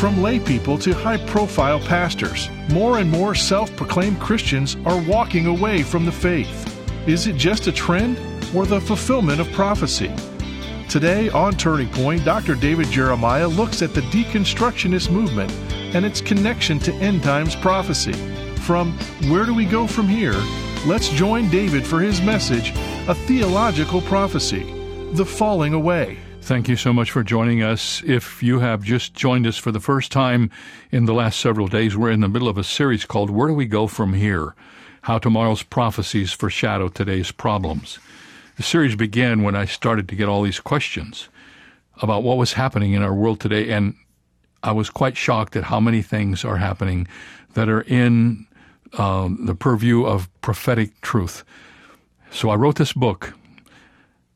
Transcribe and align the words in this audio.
From 0.00 0.16
laypeople 0.16 0.80
to 0.80 0.94
high 0.94 1.18
profile 1.26 1.78
pastors, 1.78 2.48
more 2.70 3.00
and 3.00 3.10
more 3.10 3.34
self 3.34 3.76
proclaimed 3.76 4.18
Christians 4.18 4.78
are 4.86 4.98
walking 5.02 5.44
away 5.44 5.82
from 5.82 6.06
the 6.06 6.10
faith. 6.10 6.66
Is 7.06 7.26
it 7.26 7.36
just 7.36 7.66
a 7.66 7.72
trend 7.72 8.18
or 8.56 8.64
the 8.64 8.80
fulfillment 8.80 9.42
of 9.42 9.52
prophecy? 9.52 10.10
Today 10.88 11.28
on 11.28 11.52
Turning 11.52 11.90
Point, 11.90 12.24
Dr. 12.24 12.54
David 12.54 12.86
Jeremiah 12.90 13.46
looks 13.46 13.82
at 13.82 13.92
the 13.92 14.00
deconstructionist 14.00 15.10
movement 15.10 15.52
and 15.94 16.06
its 16.06 16.22
connection 16.22 16.78
to 16.78 16.94
end 16.94 17.22
times 17.22 17.54
prophecy. 17.54 18.14
From 18.60 18.94
Where 19.28 19.44
Do 19.44 19.52
We 19.52 19.66
Go 19.66 19.86
From 19.86 20.08
Here? 20.08 20.40
Let's 20.86 21.10
join 21.10 21.50
David 21.50 21.86
for 21.86 22.00
his 22.00 22.22
message, 22.22 22.72
A 23.06 23.14
Theological 23.14 24.00
Prophecy 24.00 24.62
The 25.12 25.26
Falling 25.26 25.74
Away. 25.74 26.16
Thank 26.42 26.68
you 26.68 26.76
so 26.76 26.92
much 26.92 27.12
for 27.12 27.22
joining 27.22 27.62
us. 27.62 28.02
If 28.04 28.42
you 28.42 28.58
have 28.58 28.82
just 28.82 29.14
joined 29.14 29.46
us 29.46 29.56
for 29.56 29.70
the 29.70 29.78
first 29.78 30.10
time 30.10 30.50
in 30.90 31.04
the 31.04 31.14
last 31.14 31.38
several 31.38 31.68
days, 31.68 31.96
we're 31.96 32.10
in 32.10 32.20
the 32.20 32.28
middle 32.28 32.48
of 32.48 32.58
a 32.58 32.64
series 32.64 33.04
called 33.04 33.30
Where 33.30 33.46
Do 33.46 33.54
We 33.54 33.66
Go 33.66 33.86
From 33.86 34.14
Here? 34.14 34.56
How 35.02 35.18
Tomorrow's 35.18 35.62
Prophecies 35.62 36.32
Foreshadow 36.32 36.88
Today's 36.88 37.30
Problems. 37.30 38.00
The 38.56 38.64
series 38.64 38.96
began 38.96 39.42
when 39.42 39.54
I 39.54 39.64
started 39.64 40.08
to 40.08 40.16
get 40.16 40.28
all 40.28 40.42
these 40.42 40.58
questions 40.58 41.28
about 42.02 42.24
what 42.24 42.36
was 42.36 42.54
happening 42.54 42.94
in 42.94 43.02
our 43.02 43.14
world 43.14 43.38
today, 43.38 43.70
and 43.70 43.94
I 44.62 44.72
was 44.72 44.90
quite 44.90 45.16
shocked 45.16 45.54
at 45.54 45.64
how 45.64 45.78
many 45.78 46.02
things 46.02 46.44
are 46.44 46.56
happening 46.56 47.06
that 47.54 47.68
are 47.68 47.82
in 47.82 48.46
um, 48.98 49.46
the 49.46 49.54
purview 49.54 50.04
of 50.04 50.28
prophetic 50.40 51.00
truth. 51.00 51.44
So 52.32 52.50
I 52.50 52.56
wrote 52.56 52.76
this 52.76 52.92
book 52.92 53.34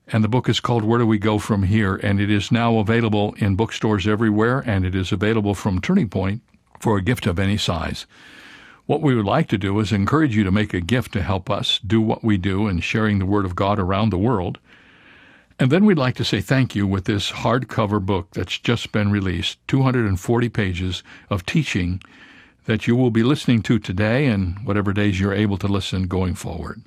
and 0.08 0.22
the 0.22 0.28
book 0.28 0.48
is 0.48 0.60
called 0.60 0.84
Where 0.84 0.98
Do 0.98 1.06
We 1.06 1.18
Go 1.18 1.38
From 1.38 1.62
Here? 1.62 1.96
And 1.96 2.20
it 2.20 2.30
is 2.30 2.52
now 2.52 2.78
available 2.78 3.34
in 3.38 3.56
bookstores 3.56 4.06
everywhere, 4.06 4.62
and 4.66 4.84
it 4.84 4.94
is 4.94 5.12
available 5.12 5.54
from 5.54 5.80
Turning 5.80 6.08
Point 6.08 6.42
for 6.78 6.98
a 6.98 7.02
gift 7.02 7.26
of 7.26 7.38
any 7.38 7.56
size. 7.56 8.06
What 8.86 9.00
we 9.00 9.14
would 9.14 9.24
like 9.24 9.48
to 9.48 9.58
do 9.58 9.80
is 9.80 9.92
encourage 9.92 10.36
you 10.36 10.44
to 10.44 10.50
make 10.50 10.74
a 10.74 10.80
gift 10.80 11.12
to 11.12 11.22
help 11.22 11.48
us 11.48 11.80
do 11.86 12.02
what 12.02 12.22
we 12.22 12.36
do 12.36 12.68
in 12.68 12.80
sharing 12.80 13.18
the 13.18 13.26
Word 13.26 13.46
of 13.46 13.56
God 13.56 13.78
around 13.78 14.10
the 14.10 14.18
world. 14.18 14.58
And 15.58 15.70
then 15.70 15.86
we'd 15.86 15.96
like 15.96 16.16
to 16.16 16.24
say 16.24 16.42
thank 16.42 16.74
you 16.74 16.86
with 16.86 17.06
this 17.06 17.30
hardcover 17.30 18.04
book 18.04 18.32
that's 18.32 18.58
just 18.58 18.92
been 18.92 19.10
released 19.10 19.56
240 19.68 20.48
pages 20.50 21.02
of 21.30 21.46
teaching 21.46 22.02
that 22.66 22.86
you 22.86 22.94
will 22.94 23.10
be 23.10 23.22
listening 23.22 23.62
to 23.62 23.78
today 23.78 24.26
and 24.26 24.58
whatever 24.66 24.92
days 24.92 25.18
you're 25.18 25.32
able 25.32 25.56
to 25.58 25.68
listen 25.68 26.06
going 26.06 26.34
forward. 26.34 26.82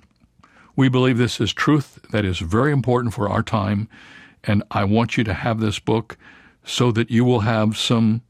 We 0.78 0.90
believe 0.90 1.18
this 1.18 1.42
is 1.42 1.54
truth 1.54 2.00
that 2.12 2.24
is 2.24 2.38
very 2.38 2.72
important 2.72 3.16
for 3.16 3.28
our 3.28 3.42
time, 3.42 3.90
and 4.44 4.64
I 4.70 4.84
want 4.84 5.18
you 5.18 5.24
to 5.24 5.34
have 5.34 5.60
this 5.60 5.80
book 5.80 6.18
so 6.64 6.92
that 6.92 7.10
you 7.10 7.26
will 7.26 7.42
have 7.42 7.76
some 7.76 8.22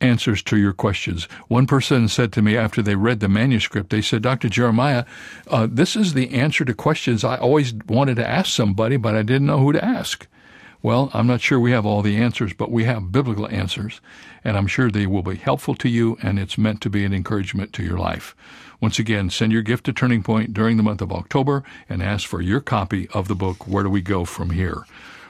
answers 0.00 0.42
to 0.44 0.56
your 0.56 0.72
questions. 0.72 1.24
One 1.48 1.66
person 1.66 2.08
said 2.08 2.32
to 2.32 2.42
me 2.42 2.56
after 2.56 2.80
they 2.80 2.94
read 2.94 3.20
the 3.20 3.28
manuscript, 3.28 3.90
they 3.90 4.00
said, 4.00 4.22
Dr. 4.22 4.48
Jeremiah, 4.48 5.04
uh, 5.48 5.68
this 5.70 5.96
is 5.96 6.14
the 6.14 6.30
answer 6.30 6.64
to 6.64 6.72
questions 6.72 7.24
I 7.24 7.36
always 7.36 7.74
wanted 7.86 8.16
to 8.16 8.26
ask 8.26 8.54
somebody, 8.54 8.96
but 8.96 9.14
I 9.14 9.22
didn't 9.22 9.46
know 9.46 9.58
who 9.58 9.72
to 9.72 9.84
ask. 9.84 10.26
Well, 10.86 11.10
I'm 11.12 11.26
not 11.26 11.40
sure 11.40 11.58
we 11.58 11.72
have 11.72 11.84
all 11.84 12.00
the 12.00 12.16
answers, 12.16 12.52
but 12.52 12.70
we 12.70 12.84
have 12.84 13.10
biblical 13.10 13.48
answers, 13.48 14.00
and 14.44 14.56
I'm 14.56 14.68
sure 14.68 14.88
they 14.88 15.04
will 15.04 15.24
be 15.24 15.34
helpful 15.34 15.74
to 15.74 15.88
you, 15.88 16.16
and 16.22 16.38
it's 16.38 16.56
meant 16.56 16.80
to 16.82 16.88
be 16.88 17.04
an 17.04 17.12
encouragement 17.12 17.72
to 17.72 17.82
your 17.82 17.98
life. 17.98 18.36
Once 18.80 19.00
again, 19.00 19.28
send 19.28 19.50
your 19.50 19.62
gift 19.62 19.82
to 19.86 19.92
Turning 19.92 20.22
Point 20.22 20.54
during 20.54 20.76
the 20.76 20.84
month 20.84 21.02
of 21.02 21.10
October 21.10 21.64
and 21.88 22.04
ask 22.04 22.28
for 22.28 22.40
your 22.40 22.60
copy 22.60 23.08
of 23.08 23.26
the 23.26 23.34
book, 23.34 23.66
Where 23.66 23.82
Do 23.82 23.90
We 23.90 24.00
Go 24.00 24.24
From 24.24 24.50
Here? 24.50 24.86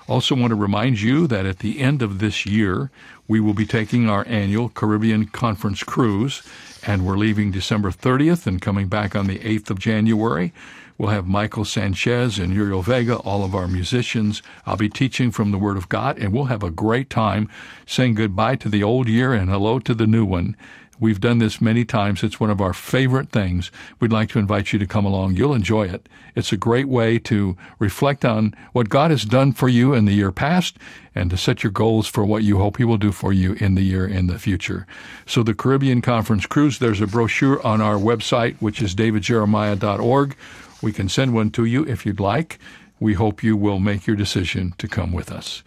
Also, 0.06 0.34
want 0.34 0.50
to 0.50 0.56
remind 0.56 1.00
you 1.00 1.26
that 1.26 1.46
at 1.46 1.60
the 1.60 1.80
end 1.80 2.02
of 2.02 2.18
this 2.18 2.44
year, 2.44 2.90
we 3.26 3.40
will 3.40 3.54
be 3.54 3.64
taking 3.64 4.10
our 4.10 4.28
annual 4.28 4.68
Caribbean 4.68 5.24
Conference 5.24 5.82
cruise, 5.82 6.42
and 6.86 7.06
we're 7.06 7.16
leaving 7.16 7.50
December 7.50 7.90
30th 7.90 8.46
and 8.46 8.60
coming 8.60 8.88
back 8.88 9.16
on 9.16 9.26
the 9.26 9.38
8th 9.38 9.70
of 9.70 9.78
January. 9.78 10.52
We'll 10.98 11.10
have 11.10 11.26
Michael 11.26 11.64
Sanchez 11.64 12.38
and 12.38 12.52
Uriel 12.52 12.82
Vega, 12.82 13.16
all 13.16 13.44
of 13.44 13.54
our 13.54 13.68
musicians. 13.68 14.42
I'll 14.64 14.76
be 14.76 14.88
teaching 14.88 15.30
from 15.30 15.50
the 15.50 15.58
Word 15.58 15.76
of 15.76 15.88
God, 15.88 16.18
and 16.18 16.32
we'll 16.32 16.44
have 16.44 16.62
a 16.62 16.70
great 16.70 17.10
time 17.10 17.50
saying 17.86 18.14
goodbye 18.14 18.56
to 18.56 18.68
the 18.68 18.82
old 18.82 19.08
year 19.08 19.34
and 19.34 19.50
hello 19.50 19.78
to 19.80 19.94
the 19.94 20.06
new 20.06 20.24
one. 20.24 20.56
We've 20.98 21.20
done 21.20 21.38
this 21.38 21.60
many 21.60 21.84
times. 21.84 22.22
It's 22.22 22.40
one 22.40 22.48
of 22.48 22.60
our 22.60 22.72
favorite 22.72 23.28
things. 23.28 23.70
We'd 24.00 24.12
like 24.12 24.30
to 24.30 24.38
invite 24.38 24.72
you 24.72 24.78
to 24.78 24.86
come 24.86 25.04
along. 25.04 25.34
You'll 25.34 25.52
enjoy 25.52 25.88
it. 25.88 26.08
It's 26.34 26.52
a 26.52 26.56
great 26.56 26.88
way 26.88 27.18
to 27.20 27.56
reflect 27.78 28.24
on 28.24 28.54
what 28.72 28.88
God 28.88 29.10
has 29.10 29.24
done 29.24 29.52
for 29.52 29.68
you 29.68 29.92
in 29.92 30.06
the 30.06 30.14
year 30.14 30.32
past 30.32 30.78
and 31.14 31.28
to 31.30 31.36
set 31.36 31.62
your 31.62 31.72
goals 31.72 32.06
for 32.06 32.24
what 32.24 32.44
you 32.44 32.58
hope 32.58 32.78
He 32.78 32.84
will 32.84 32.96
do 32.96 33.12
for 33.12 33.32
you 33.32 33.52
in 33.54 33.74
the 33.74 33.82
year 33.82 34.06
in 34.06 34.26
the 34.26 34.38
future. 34.38 34.86
So, 35.26 35.42
the 35.42 35.54
Caribbean 35.54 36.00
Conference 36.00 36.46
Cruise, 36.46 36.78
there's 36.78 37.00
a 37.02 37.06
brochure 37.06 37.64
on 37.66 37.82
our 37.82 37.96
website, 37.96 38.56
which 38.60 38.80
is 38.80 38.94
davidjeremiah.org. 38.94 40.36
We 40.82 40.92
can 40.92 41.08
send 41.08 41.34
one 41.34 41.50
to 41.50 41.64
you 41.64 41.84
if 41.84 42.04
you'd 42.04 42.20
like. 42.20 42.58
We 43.00 43.14
hope 43.14 43.42
you 43.42 43.56
will 43.56 43.78
make 43.78 44.06
your 44.06 44.16
decision 44.16 44.74
to 44.78 44.88
come 44.88 45.12
with 45.12 45.30
us. 45.30 45.62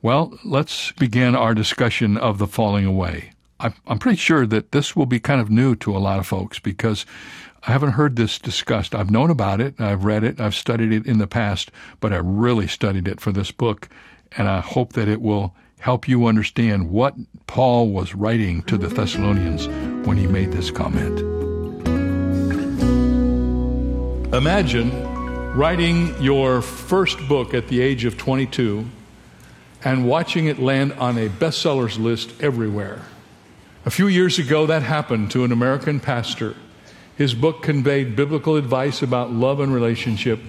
Well, 0.00 0.36
let's 0.44 0.92
begin 0.92 1.36
our 1.36 1.54
discussion 1.54 2.16
of 2.16 2.38
the 2.38 2.46
falling 2.46 2.86
away. 2.86 3.32
I'm 3.60 4.00
pretty 4.00 4.16
sure 4.16 4.44
that 4.46 4.72
this 4.72 4.96
will 4.96 5.06
be 5.06 5.20
kind 5.20 5.40
of 5.40 5.48
new 5.48 5.76
to 5.76 5.96
a 5.96 5.98
lot 5.98 6.18
of 6.18 6.26
folks 6.26 6.58
because 6.58 7.06
I 7.64 7.70
haven't 7.70 7.92
heard 7.92 8.16
this 8.16 8.40
discussed. 8.40 8.92
I've 8.92 9.12
known 9.12 9.30
about 9.30 9.60
it, 9.60 9.80
I've 9.80 10.04
read 10.04 10.24
it, 10.24 10.40
I've 10.40 10.56
studied 10.56 10.92
it 10.92 11.06
in 11.06 11.18
the 11.18 11.28
past, 11.28 11.70
but 12.00 12.12
I 12.12 12.16
really 12.16 12.66
studied 12.66 13.06
it 13.06 13.20
for 13.20 13.30
this 13.30 13.52
book, 13.52 13.88
and 14.36 14.48
I 14.48 14.58
hope 14.60 14.94
that 14.94 15.06
it 15.06 15.22
will 15.22 15.54
help 15.78 16.08
you 16.08 16.26
understand 16.26 16.90
what 16.90 17.14
Paul 17.46 17.90
was 17.90 18.16
writing 18.16 18.62
to 18.62 18.76
the 18.76 18.88
Thessalonians 18.88 19.68
when 20.06 20.16
he 20.16 20.26
made 20.26 20.50
this 20.50 20.72
comment. 20.72 21.31
Imagine 24.32 25.52
writing 25.54 26.14
your 26.22 26.62
first 26.62 27.18
book 27.28 27.52
at 27.52 27.68
the 27.68 27.82
age 27.82 28.06
of 28.06 28.16
22 28.16 28.86
and 29.84 30.08
watching 30.08 30.46
it 30.46 30.58
land 30.58 30.94
on 30.94 31.18
a 31.18 31.28
bestsellers 31.28 31.98
list 31.98 32.32
everywhere. 32.40 33.02
A 33.84 33.90
few 33.90 34.06
years 34.06 34.38
ago, 34.38 34.64
that 34.64 34.82
happened 34.82 35.32
to 35.32 35.44
an 35.44 35.52
American 35.52 36.00
pastor. 36.00 36.56
His 37.14 37.34
book 37.34 37.62
conveyed 37.62 38.16
biblical 38.16 38.56
advice 38.56 39.02
about 39.02 39.30
love 39.30 39.60
and 39.60 39.74
relationship, 39.74 40.40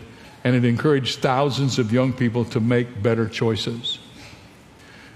and 0.46 0.56
it 0.56 0.64
encouraged 0.64 1.20
thousands 1.20 1.78
of 1.78 1.92
young 1.92 2.14
people 2.14 2.46
to 2.46 2.62
make 2.62 3.04
better 3.04 3.28
choices. 3.28 4.00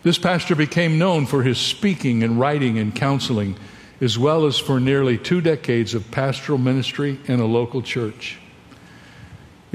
This 0.04 0.18
pastor 0.18 0.56
became 0.56 1.00
known 1.00 1.26
for 1.26 1.42
his 1.42 1.58
speaking 1.58 2.22
and 2.22 2.38
writing 2.38 2.78
and 2.80 2.94
counseling, 2.94 3.56
as 4.02 4.20
well 4.20 4.46
as 4.46 4.60
for 4.60 4.78
nearly 4.78 5.18
two 5.18 5.40
decades 5.40 5.94
of 5.94 6.12
pastoral 6.12 6.58
ministry 6.58 7.18
in 7.28 7.40
a 7.40 7.46
local 7.46 7.82
church. 7.82 8.40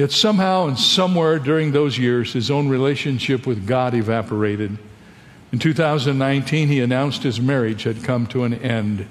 Yet 0.03 0.11
somehow 0.11 0.67
and 0.67 0.77
somewhere 0.77 1.39
during 1.39 1.71
those 1.71 1.97
years, 1.97 2.33
his 2.33 2.51
own 2.51 2.69
relationship 2.69 3.47
with 3.47 3.69
God 3.69 3.95
evaporated 3.95 4.77
in 5.53 5.61
2019, 5.61 6.67
he 6.67 6.81
announced 6.81 7.23
his 7.23 7.41
marriage 7.41 7.85
had 7.85 8.03
come 8.03 8.27
to 8.27 8.43
an 8.43 8.55
end. 8.55 9.07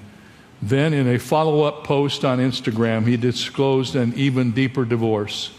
Then, 0.62 0.92
in 0.92 1.08
a 1.08 1.18
follow 1.18 1.62
up 1.62 1.86
post 1.86 2.26
on 2.26 2.40
Instagram, 2.40 3.08
he 3.08 3.16
disclosed 3.16 3.96
an 3.96 4.14
even 4.16 4.52
deeper 4.52 4.84
divorce. 4.84 5.52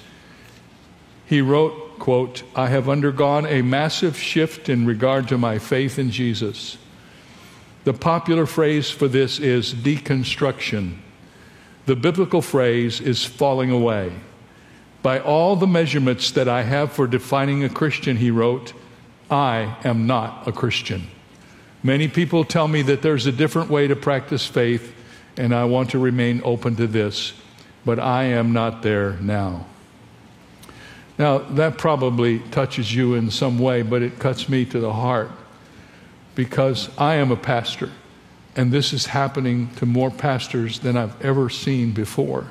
He 1.25 1.41
wrote, 1.41 1.99
quote, 1.99 2.43
I 2.55 2.67
have 2.67 2.91
undergone 2.91 3.47
a 3.47 3.63
massive 3.63 4.19
shift 4.19 4.69
in 4.69 4.85
regard 4.85 5.29
to 5.29 5.39
my 5.39 5.59
faith 5.59 5.99
in 5.99 6.11
Jesus. 6.11 6.77
The 7.85 7.95
popular 7.95 8.45
phrase 8.45 8.91
for 8.91 9.09
this 9.09 9.39
is 9.39 9.73
deconstruction. 9.73 10.99
The 11.87 11.97
biblical 11.97 12.43
phrase 12.43 13.01
is 13.01 13.25
falling 13.25 13.71
away. 13.71 14.13
By 15.03 15.19
all 15.19 15.57
the 15.57 15.67
measurements 15.67 16.31
that 16.33 16.49
I 16.49 16.63
have 16.63 16.93
for 16.93 17.07
defining 17.07 17.65
a 17.65 17.69
Christian, 17.69 18.17
he 18.17 18.31
wrote, 18.31 18.73
I 19.31 19.77
am 19.85 20.07
not 20.07 20.47
a 20.47 20.53
Christian. 20.53 21.09
Many 21.83 22.07
people 22.07 22.45
tell 22.45 22.69
me 22.69 22.83
that 22.83 23.03
there's 23.03 23.27
a 23.27 23.33
different 23.33 23.69
way 23.69 23.89
to 23.89 23.97
practice 23.97 24.47
faith, 24.47 24.95
and 25.37 25.53
I 25.53 25.65
want 25.65 25.91
to 25.91 25.99
remain 25.99 26.41
open 26.45 26.77
to 26.77 26.87
this, 26.87 27.33
but 27.85 27.99
I 27.99 28.25
am 28.25 28.53
not 28.53 28.83
there 28.83 29.15
now. 29.15 29.67
Now, 31.19 31.39
that 31.39 31.79
probably 31.79 32.39
touches 32.39 32.95
you 32.95 33.15
in 33.15 33.31
some 33.31 33.59
way, 33.59 33.83
but 33.83 34.03
it 34.03 34.19
cuts 34.19 34.49
me 34.49 34.65
to 34.67 34.79
the 34.79 34.93
heart 34.93 35.31
because 36.35 36.89
I 36.97 37.15
am 37.15 37.31
a 37.31 37.37
pastor, 37.37 37.91
and 38.55 38.71
this 38.71 38.93
is 38.93 39.07
happening 39.07 39.71
to 39.77 39.87
more 39.87 40.11
pastors 40.11 40.79
than 40.79 40.97
I've 40.97 41.21
ever 41.25 41.51
seen 41.51 41.93
before. 41.93 42.47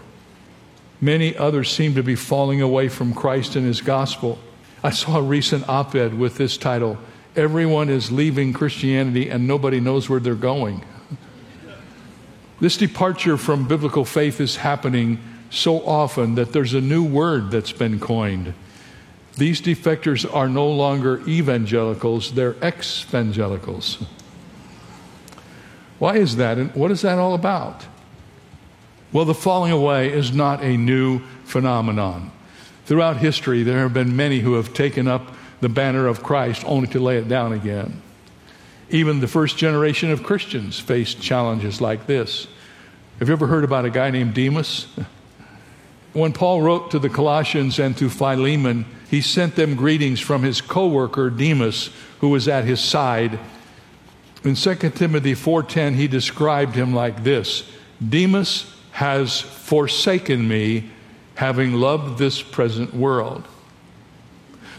Many 1.01 1.35
others 1.35 1.71
seem 1.71 1.95
to 1.95 2.03
be 2.03 2.15
falling 2.15 2.61
away 2.61 2.87
from 2.87 3.13
Christ 3.13 3.55
and 3.55 3.65
His 3.65 3.81
gospel. 3.81 4.37
I 4.83 4.91
saw 4.91 5.17
a 5.17 5.23
recent 5.23 5.67
op 5.67 5.95
ed 5.95 6.13
with 6.13 6.37
this 6.37 6.57
title 6.57 6.97
Everyone 7.35 7.89
is 7.89 8.11
leaving 8.11 8.51
Christianity 8.51 9.29
and 9.29 9.47
nobody 9.47 9.79
knows 9.79 10.09
where 10.09 10.19
they're 10.19 10.35
going. 10.35 10.83
This 12.59 12.77
departure 12.77 13.37
from 13.37 13.67
biblical 13.67 14.05
faith 14.05 14.41
is 14.41 14.57
happening 14.57 15.17
so 15.49 15.79
often 15.85 16.35
that 16.35 16.51
there's 16.53 16.73
a 16.73 16.81
new 16.81 17.03
word 17.03 17.49
that's 17.49 17.71
been 17.71 17.99
coined. 17.99 18.53
These 19.37 19.61
defectors 19.61 20.31
are 20.31 20.49
no 20.49 20.67
longer 20.69 21.21
evangelicals, 21.27 22.33
they're 22.33 22.55
ex-evangelicals. 22.61 24.03
Why 25.99 26.17
is 26.17 26.35
that? 26.35 26.57
And 26.57 26.73
what 26.75 26.91
is 26.91 27.01
that 27.01 27.17
all 27.17 27.33
about? 27.33 27.85
Well, 29.13 29.25
the 29.25 29.33
falling 29.33 29.71
away 29.71 30.11
is 30.11 30.31
not 30.31 30.63
a 30.63 30.77
new 30.77 31.19
phenomenon. 31.43 32.31
Throughout 32.85 33.17
history, 33.17 33.63
there 33.63 33.79
have 33.79 33.93
been 33.93 34.15
many 34.15 34.39
who 34.39 34.53
have 34.53 34.73
taken 34.73 35.07
up 35.07 35.35
the 35.59 35.69
banner 35.69 36.07
of 36.07 36.23
Christ 36.23 36.63
only 36.65 36.87
to 36.89 36.99
lay 36.99 37.17
it 37.17 37.27
down 37.27 37.53
again. 37.53 38.01
Even 38.89 39.19
the 39.19 39.27
first 39.27 39.57
generation 39.57 40.11
of 40.11 40.23
Christians 40.23 40.79
faced 40.79 41.21
challenges 41.21 41.79
like 41.79 42.07
this. 42.07 42.47
Have 43.19 43.27
you 43.27 43.33
ever 43.33 43.47
heard 43.47 43.63
about 43.63 43.85
a 43.85 43.89
guy 43.89 44.09
named 44.11 44.33
Demas? 44.33 44.87
When 46.13 46.33
Paul 46.33 46.61
wrote 46.61 46.91
to 46.91 46.99
the 46.99 47.07
Colossians 47.07 47.79
and 47.79 47.95
to 47.95 48.09
Philemon, 48.09 48.85
he 49.09 49.21
sent 49.21 49.55
them 49.55 49.75
greetings 49.75 50.19
from 50.19 50.43
his 50.43 50.59
co 50.59 50.87
worker 50.89 51.29
Demas, 51.29 51.89
who 52.19 52.27
was 52.27 52.49
at 52.49 52.65
his 52.65 52.81
side. 52.81 53.39
In 54.43 54.55
2 54.55 54.75
Timothy 54.89 55.35
4:10, 55.35 55.95
he 55.95 56.09
described 56.09 56.75
him 56.75 56.93
like 56.93 57.23
this: 57.23 57.63
Demas 58.05 58.65
has 58.91 59.39
forsaken 59.39 60.47
me, 60.47 60.89
having 61.35 61.73
loved 61.73 62.17
this 62.19 62.41
present 62.41 62.93
world. 62.93 63.47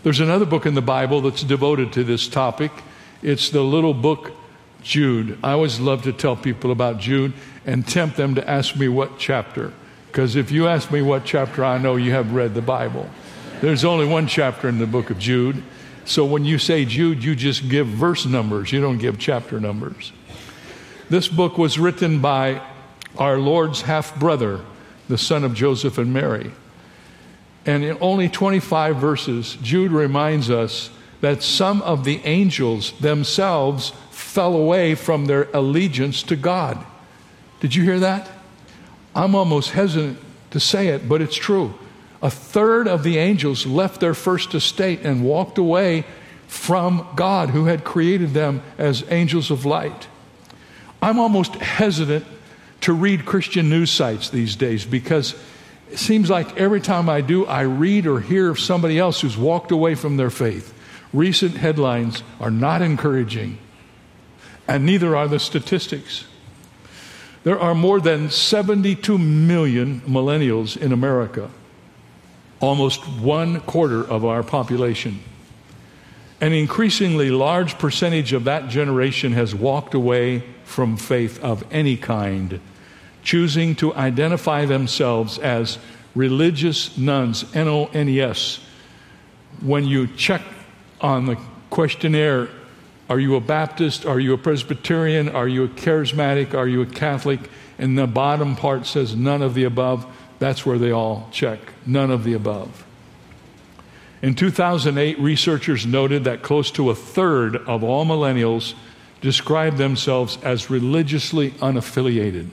There's 0.03 0.21
another 0.21 0.47
book 0.47 0.67
in 0.67 0.75
the 0.75 0.83
Bible 0.83 1.21
that's 1.21 1.43
devoted 1.43 1.93
to 1.95 2.05
this 2.05 2.29
topic. 2.29 2.73
It's 3.23 3.51
the 3.51 3.63
little 3.63 3.95
book 3.95 4.33
Jude. 4.83 5.39
I 5.43 5.53
always 5.53 5.79
love 5.79 6.03
to 6.03 6.13
tell 6.13 6.37
people 6.37 6.73
about 6.73 6.99
Jude 6.99 7.33
and 7.65 7.87
tempt 7.87 8.17
them 8.17 8.35
to 8.35 8.49
ask 8.49 8.77
me 8.77 8.89
what 8.89 9.19
chapter. 9.19 9.73
Because 10.09 10.37
if 10.37 10.51
you 10.51 10.67
ask 10.67 10.91
me 10.91 11.03
what 11.03 11.25
chapter, 11.25 11.65
I 11.65 11.79
know 11.79 11.97
you 11.97 12.11
have 12.13 12.35
read 12.35 12.55
the 12.55 12.63
Bible. 12.63 13.09
There's 13.61 13.85
only 13.85 14.07
one 14.07 14.27
chapter 14.27 14.69
in 14.69 14.79
the 14.79 14.87
book 14.87 15.11
of 15.11 15.19
Jude. 15.19 15.63
So 16.05 16.25
when 16.25 16.45
you 16.45 16.59
say 16.59 16.85
Jude, 16.85 17.23
you 17.23 17.37
just 17.37 17.69
give 17.69 17.87
verse 17.87 18.27
numbers, 18.27 18.73
you 18.73 18.81
don't 18.81 18.99
give 18.99 19.19
chapter 19.19 19.61
numbers. 19.61 20.13
This 21.09 21.29
book 21.29 21.59
was 21.59 21.79
written 21.79 22.21
by 22.21 22.61
our 23.19 23.39
Lord's 23.39 23.83
half 23.83 24.19
brother, 24.19 24.61
the 25.09 25.19
son 25.19 25.45
of 25.45 25.55
Joseph 25.55 25.99
and 25.99 26.13
Mary. 26.13 26.53
And 27.65 27.85
in 27.85 27.97
only 28.01 28.29
25 28.29 28.97
verses, 28.97 29.57
Jude 29.63 29.93
reminds 29.93 30.51
us 30.51 30.91
that 31.21 31.43
some 31.43 31.83
of 31.83 32.05
the 32.05 32.21
angels 32.25 32.93
themselves 33.01 33.93
fell 34.11 34.55
away 34.57 34.95
from 34.95 35.27
their 35.27 35.49
allegiance 35.55 36.23
to 36.25 36.37
God. 36.37 36.85
Did 37.61 37.75
you 37.75 37.85
hear 37.85 38.01
that? 38.01 38.29
I'm 39.15 39.35
almost 39.35 39.71
hesitant 39.71 40.19
to 40.51 40.59
say 40.59 40.89
it, 40.89 41.09
but 41.09 41.23
it's 41.23 41.37
true. 41.37 41.75
A 42.23 42.31
third 42.31 42.89
of 42.89 43.03
the 43.03 43.19
angels 43.19 43.67
left 43.67 44.01
their 44.01 44.15
first 44.15 44.55
estate 44.55 45.01
and 45.03 45.25
walked 45.25 45.59
away 45.59 46.05
from 46.47 47.07
God 47.17 47.51
who 47.51 47.67
had 47.67 47.85
created 47.85 48.35
them 48.35 48.63
as 48.79 49.05
angels 49.11 49.51
of 49.51 49.65
light. 49.65 50.09
I'm 51.01 51.19
almost 51.19 51.55
hesitant 51.57 52.25
to 52.83 52.93
read 52.93 53.25
Christian 53.25 53.69
news 53.69 53.91
sites 53.91 54.31
these 54.31 54.57
days 54.57 54.85
because 54.85 55.35
it 55.91 55.99
seems 55.99 56.31
like 56.31 56.57
every 56.57 56.81
time 56.81 57.09
I 57.09 57.21
do, 57.21 57.47
I 57.47 57.63
read 57.63 58.07
or 58.07 58.21
hear 58.21 58.51
of 58.51 58.59
somebody 58.59 58.99
else 58.99 59.21
who's 59.21 59.37
walked 59.37 59.71
away 59.71 59.95
from 59.95 60.17
their 60.17 60.31
faith. 60.31 60.75
Recent 61.13 61.57
headlines 61.57 62.23
are 62.41 62.51
not 62.51 62.83
encouraging, 62.83 63.59
and 64.67 64.87
neither 64.87 65.15
are 65.15 65.29
the 65.29 65.39
statistics. 65.39 66.25
There 67.45 67.61
are 67.61 67.75
more 67.75 68.01
than 68.01 68.31
72 68.31 69.19
million 69.19 70.01
millennials 70.03 70.77
in 70.77 70.93
America, 70.93 71.51
almost 72.61 73.07
one 73.07 73.61
quarter 73.61 74.03
of 74.03 74.25
our 74.25 74.43
population. 74.43 75.21
An 76.41 76.53
increasingly 76.53 77.31
large 77.31 77.79
percentage 77.79 78.33
of 78.33 78.45
that 78.45 78.69
generation 78.69 79.33
has 79.33 79.55
walked 79.55 79.95
away 79.95 80.43
from 80.65 80.97
faith 80.97 81.43
of 81.45 81.65
any 81.71 81.97
kind 81.97 82.61
choosing 83.23 83.75
to 83.77 83.95
identify 83.95 84.65
themselves 84.65 85.39
as 85.39 85.79
religious 86.15 86.97
nones, 86.99 87.45
N 87.55 87.69
O 87.69 87.87
N 87.87 88.09
E 88.09 88.21
S. 88.21 88.61
When 89.61 89.85
you 89.85 90.07
check 90.09 90.43
on 91.01 91.27
the 91.27 91.39
questionnaire, 91.71 92.49
are 93.09 93.21
you 93.21 93.37
a 93.37 93.41
Baptist? 93.41 94.07
Are 94.07 94.21
you 94.21 94.33
a 94.33 94.39
Presbyterian? 94.39 95.29
Are 95.29 95.49
you 95.49 95.65
a 95.65 95.69
charismatic? 95.69 96.55
Are 96.55 96.69
you 96.69 96.83
a 96.83 96.87
Catholic? 96.87 97.41
And 97.79 97.99
the 97.99 98.07
bottom 98.07 98.57
part 98.57 98.87
says 98.87 99.15
none 99.15 99.43
of 99.43 99.55
the 99.55 99.65
above. 99.65 100.07
That's 100.39 100.65
where 100.65 100.79
they 100.79 100.91
all 100.91 101.29
check. 101.31 101.61
None 101.87 102.11
of 102.11 102.25
the 102.25 102.35
above. 102.35 102.85
In 104.23 104.35
2008, 104.35 105.19
researchers 105.19 105.85
noted 105.85 106.25
that 106.25 106.43
close 106.43 106.71
to 106.73 106.91
a 106.91 106.95
third 106.95 107.57
of 107.57 107.83
all 107.83 108.07
millennials 108.07 108.75
described 109.21 109.79
themselves 109.79 110.39
as 110.43 110.71
religiously 110.71 111.51
unaffiliated. 111.53 112.49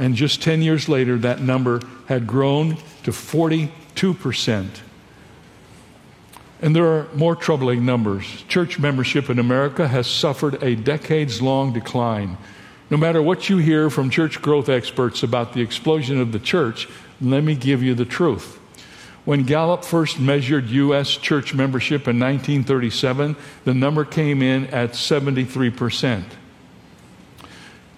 And 0.00 0.14
just 0.14 0.42
10 0.42 0.62
years 0.62 0.88
later, 0.88 1.18
that 1.18 1.42
number 1.42 1.82
had 2.06 2.26
grown 2.26 2.78
to 3.02 3.10
42%. 3.10 4.68
And 6.62 6.74
there 6.74 6.86
are 6.86 7.06
more 7.14 7.36
troubling 7.36 7.84
numbers. 7.84 8.24
Church 8.48 8.78
membership 8.78 9.28
in 9.28 9.38
America 9.38 9.86
has 9.86 10.06
suffered 10.06 10.62
a 10.62 10.74
decades 10.74 11.42
long 11.42 11.74
decline. 11.74 12.38
No 12.88 12.96
matter 12.96 13.20
what 13.20 13.50
you 13.50 13.58
hear 13.58 13.90
from 13.90 14.08
church 14.08 14.40
growth 14.40 14.70
experts 14.70 15.22
about 15.22 15.52
the 15.52 15.60
explosion 15.60 16.18
of 16.18 16.32
the 16.32 16.38
church, 16.38 16.88
let 17.20 17.44
me 17.44 17.54
give 17.54 17.82
you 17.82 17.94
the 17.94 18.06
truth. 18.06 18.58
When 19.26 19.42
Gallup 19.42 19.84
first 19.84 20.18
measured 20.18 20.70
U.S. 20.70 21.10
church 21.10 21.52
membership 21.52 22.08
in 22.08 22.18
1937, 22.18 23.36
the 23.64 23.74
number 23.74 24.06
came 24.06 24.40
in 24.40 24.66
at 24.68 24.96
73 24.96 25.68
percent 25.68 26.24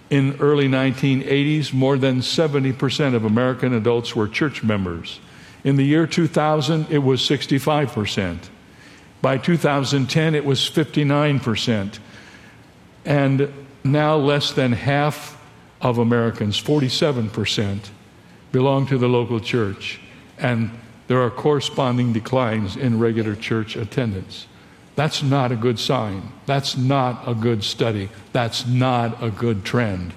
in 0.09 0.35
early 0.39 0.67
1980s, 0.67 1.73
more 1.73 1.97
than 1.97 2.19
70% 2.19 3.15
of 3.15 3.25
American 3.25 3.73
adults 3.73 4.15
were 4.15 4.27
church 4.27 4.63
members. 4.63 5.19
In 5.63 5.75
the 5.75 5.85
year 5.85 6.05
2000, 6.05 6.87
it 6.89 6.99
was 6.99 7.21
65%. 7.21 8.49
By 9.21 9.37
2010, 9.37 10.35
it 10.35 10.45
was 10.45 10.59
59%. 10.59 11.99
And 13.05 13.53
now 13.83 14.15
less 14.17 14.51
than 14.51 14.73
half 14.73 15.41
of 15.81 15.97
Americans, 15.97 16.61
47%, 16.61 17.89
belong 18.51 18.85
to 18.87 18.97
the 18.97 19.07
local 19.07 19.39
church. 19.39 19.99
And 20.37 20.71
there 21.07 21.21
are 21.21 21.29
corresponding 21.29 22.13
declines 22.13 22.75
in 22.75 22.99
regular 22.99 23.35
church 23.35 23.75
attendance. 23.75 24.47
That's 24.95 25.23
not 25.23 25.51
a 25.51 25.55
good 25.55 25.79
sign. 25.79 26.31
That's 26.45 26.77
not 26.77 27.27
a 27.27 27.33
good 27.33 27.63
study. 27.63 28.09
That's 28.31 28.67
not 28.67 29.23
a 29.23 29.31
good 29.31 29.65
trend. 29.65 30.13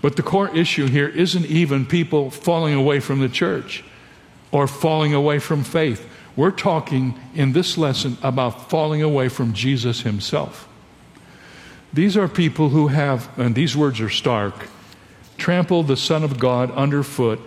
But 0.00 0.16
the 0.16 0.22
core 0.22 0.54
issue 0.54 0.88
here 0.88 1.08
isn't 1.08 1.46
even 1.46 1.86
people 1.86 2.30
falling 2.30 2.74
away 2.74 2.98
from 2.98 3.20
the 3.20 3.28
church 3.28 3.84
or 4.50 4.66
falling 4.66 5.14
away 5.14 5.38
from 5.38 5.62
faith. 5.62 6.08
We're 6.34 6.50
talking 6.50 7.18
in 7.34 7.52
this 7.52 7.78
lesson 7.78 8.18
about 8.22 8.68
falling 8.68 9.02
away 9.02 9.28
from 9.28 9.52
Jesus 9.52 10.00
himself. 10.00 10.68
These 11.92 12.16
are 12.16 12.26
people 12.26 12.70
who 12.70 12.88
have, 12.88 13.28
and 13.38 13.54
these 13.54 13.76
words 13.76 14.00
are 14.00 14.08
stark, 14.08 14.54
trampled 15.36 15.88
the 15.88 15.96
Son 15.96 16.24
of 16.24 16.38
God 16.38 16.70
underfoot, 16.72 17.38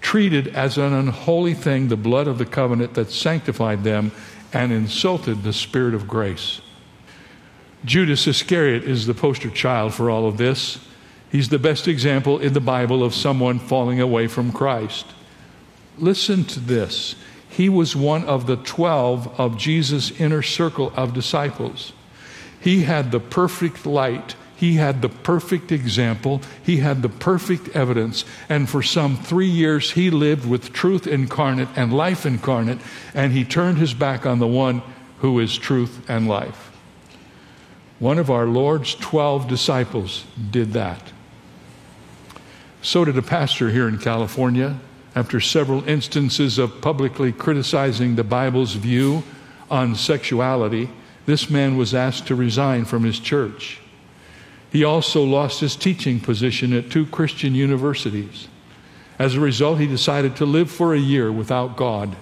treated 0.00 0.48
as 0.48 0.76
an 0.76 0.92
unholy 0.92 1.54
thing 1.54 1.88
the 1.88 1.96
blood 1.96 2.26
of 2.26 2.38
the 2.38 2.44
covenant 2.44 2.94
that 2.94 3.10
sanctified 3.10 3.84
them, 3.84 4.10
and 4.52 4.72
insulted 4.72 5.42
the 5.42 5.52
Spirit 5.52 5.94
of 5.94 6.08
grace. 6.08 6.60
Judas 7.84 8.26
Iscariot 8.26 8.84
is 8.84 9.06
the 9.06 9.14
poster 9.14 9.50
child 9.50 9.94
for 9.94 10.08
all 10.08 10.26
of 10.26 10.36
this. 10.36 10.78
He's 11.30 11.48
the 11.48 11.58
best 11.58 11.88
example 11.88 12.38
in 12.38 12.52
the 12.52 12.60
Bible 12.60 13.02
of 13.02 13.14
someone 13.14 13.58
falling 13.58 14.00
away 14.00 14.28
from 14.28 14.52
Christ. 14.52 15.06
Listen 15.98 16.44
to 16.44 16.60
this. 16.60 17.16
He 17.48 17.68
was 17.68 17.96
one 17.96 18.24
of 18.24 18.46
the 18.46 18.56
12 18.56 19.40
of 19.40 19.58
Jesus' 19.58 20.10
inner 20.20 20.42
circle 20.42 20.92
of 20.96 21.12
disciples. 21.12 21.92
He 22.60 22.82
had 22.82 23.10
the 23.10 23.20
perfect 23.20 23.84
light. 23.84 24.36
He 24.62 24.74
had 24.74 25.02
the 25.02 25.08
perfect 25.08 25.72
example. 25.72 26.40
He 26.62 26.76
had 26.76 27.02
the 27.02 27.08
perfect 27.08 27.74
evidence. 27.74 28.24
And 28.48 28.70
for 28.70 28.80
some 28.80 29.16
three 29.16 29.48
years, 29.48 29.90
he 29.90 30.08
lived 30.08 30.48
with 30.48 30.72
truth 30.72 31.08
incarnate 31.08 31.66
and 31.74 31.92
life 31.92 32.24
incarnate, 32.24 32.78
and 33.12 33.32
he 33.32 33.44
turned 33.44 33.78
his 33.78 33.92
back 33.92 34.24
on 34.24 34.38
the 34.38 34.46
one 34.46 34.82
who 35.18 35.40
is 35.40 35.58
truth 35.58 36.08
and 36.08 36.28
life. 36.28 36.70
One 37.98 38.20
of 38.20 38.30
our 38.30 38.46
Lord's 38.46 38.94
12 38.94 39.48
disciples 39.48 40.24
did 40.52 40.74
that. 40.74 41.12
So 42.82 43.04
did 43.04 43.18
a 43.18 43.22
pastor 43.22 43.70
here 43.70 43.88
in 43.88 43.98
California 43.98 44.78
after 45.16 45.40
several 45.40 45.82
instances 45.88 46.56
of 46.56 46.80
publicly 46.80 47.32
criticizing 47.32 48.14
the 48.14 48.22
Bible's 48.22 48.74
view 48.74 49.24
on 49.72 49.96
sexuality. 49.96 50.88
This 51.26 51.50
man 51.50 51.76
was 51.76 51.94
asked 51.94 52.28
to 52.28 52.36
resign 52.36 52.84
from 52.84 53.02
his 53.02 53.18
church. 53.18 53.80
He 54.72 54.84
also 54.84 55.22
lost 55.22 55.60
his 55.60 55.76
teaching 55.76 56.18
position 56.18 56.72
at 56.72 56.90
two 56.90 57.04
Christian 57.04 57.54
universities. 57.54 58.48
As 59.18 59.34
a 59.34 59.40
result, 59.40 59.78
he 59.78 59.86
decided 59.86 60.34
to 60.36 60.46
live 60.46 60.70
for 60.70 60.94
a 60.94 60.98
year 60.98 61.30
without 61.30 61.76
God. 61.76 62.16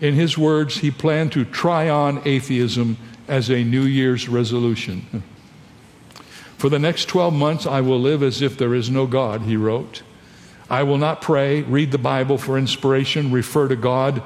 In 0.00 0.14
his 0.14 0.38
words, 0.38 0.78
he 0.78 0.90
planned 0.90 1.32
to 1.32 1.44
try 1.44 1.90
on 1.90 2.22
atheism 2.24 2.96
as 3.28 3.50
a 3.50 3.62
New 3.64 3.82
Year's 3.82 4.30
resolution. 4.30 5.22
For 6.56 6.70
the 6.70 6.78
next 6.78 7.04
12 7.04 7.34
months, 7.34 7.66
I 7.66 7.82
will 7.82 8.00
live 8.00 8.22
as 8.22 8.40
if 8.40 8.56
there 8.56 8.74
is 8.74 8.88
no 8.88 9.06
God, 9.06 9.42
he 9.42 9.58
wrote. 9.58 10.02
I 10.70 10.84
will 10.84 10.96
not 10.96 11.20
pray, 11.20 11.60
read 11.60 11.92
the 11.92 11.98
Bible 11.98 12.38
for 12.38 12.56
inspiration, 12.56 13.30
refer 13.30 13.68
to 13.68 13.76
God 13.76 14.22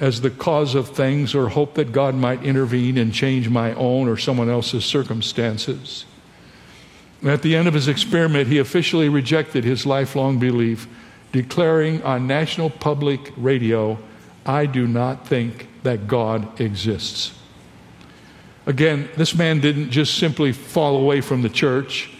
as 0.00 0.22
the 0.22 0.30
cause 0.30 0.74
of 0.74 0.88
things, 0.88 1.34
or 1.34 1.50
hope 1.50 1.74
that 1.74 1.92
God 1.92 2.14
might 2.14 2.42
intervene 2.42 2.96
and 2.96 3.12
change 3.12 3.50
my 3.50 3.74
own 3.74 4.08
or 4.08 4.16
someone 4.16 4.48
else's 4.48 4.86
circumstances. 4.86 6.06
At 7.24 7.42
the 7.42 7.56
end 7.56 7.66
of 7.66 7.74
his 7.74 7.88
experiment, 7.88 8.48
he 8.48 8.58
officially 8.58 9.08
rejected 9.08 9.64
his 9.64 9.86
lifelong 9.86 10.38
belief, 10.38 10.86
declaring 11.32 12.02
on 12.02 12.26
national 12.26 12.70
public 12.70 13.32
radio, 13.36 13.98
I 14.44 14.66
do 14.66 14.86
not 14.86 15.26
think 15.26 15.68
that 15.82 16.06
God 16.06 16.60
exists. 16.60 17.32
Again, 18.66 19.08
this 19.16 19.34
man 19.34 19.60
didn't 19.60 19.90
just 19.90 20.18
simply 20.18 20.52
fall 20.52 20.96
away 20.96 21.20
from 21.20 21.42
the 21.42 21.48
church, 21.48 22.10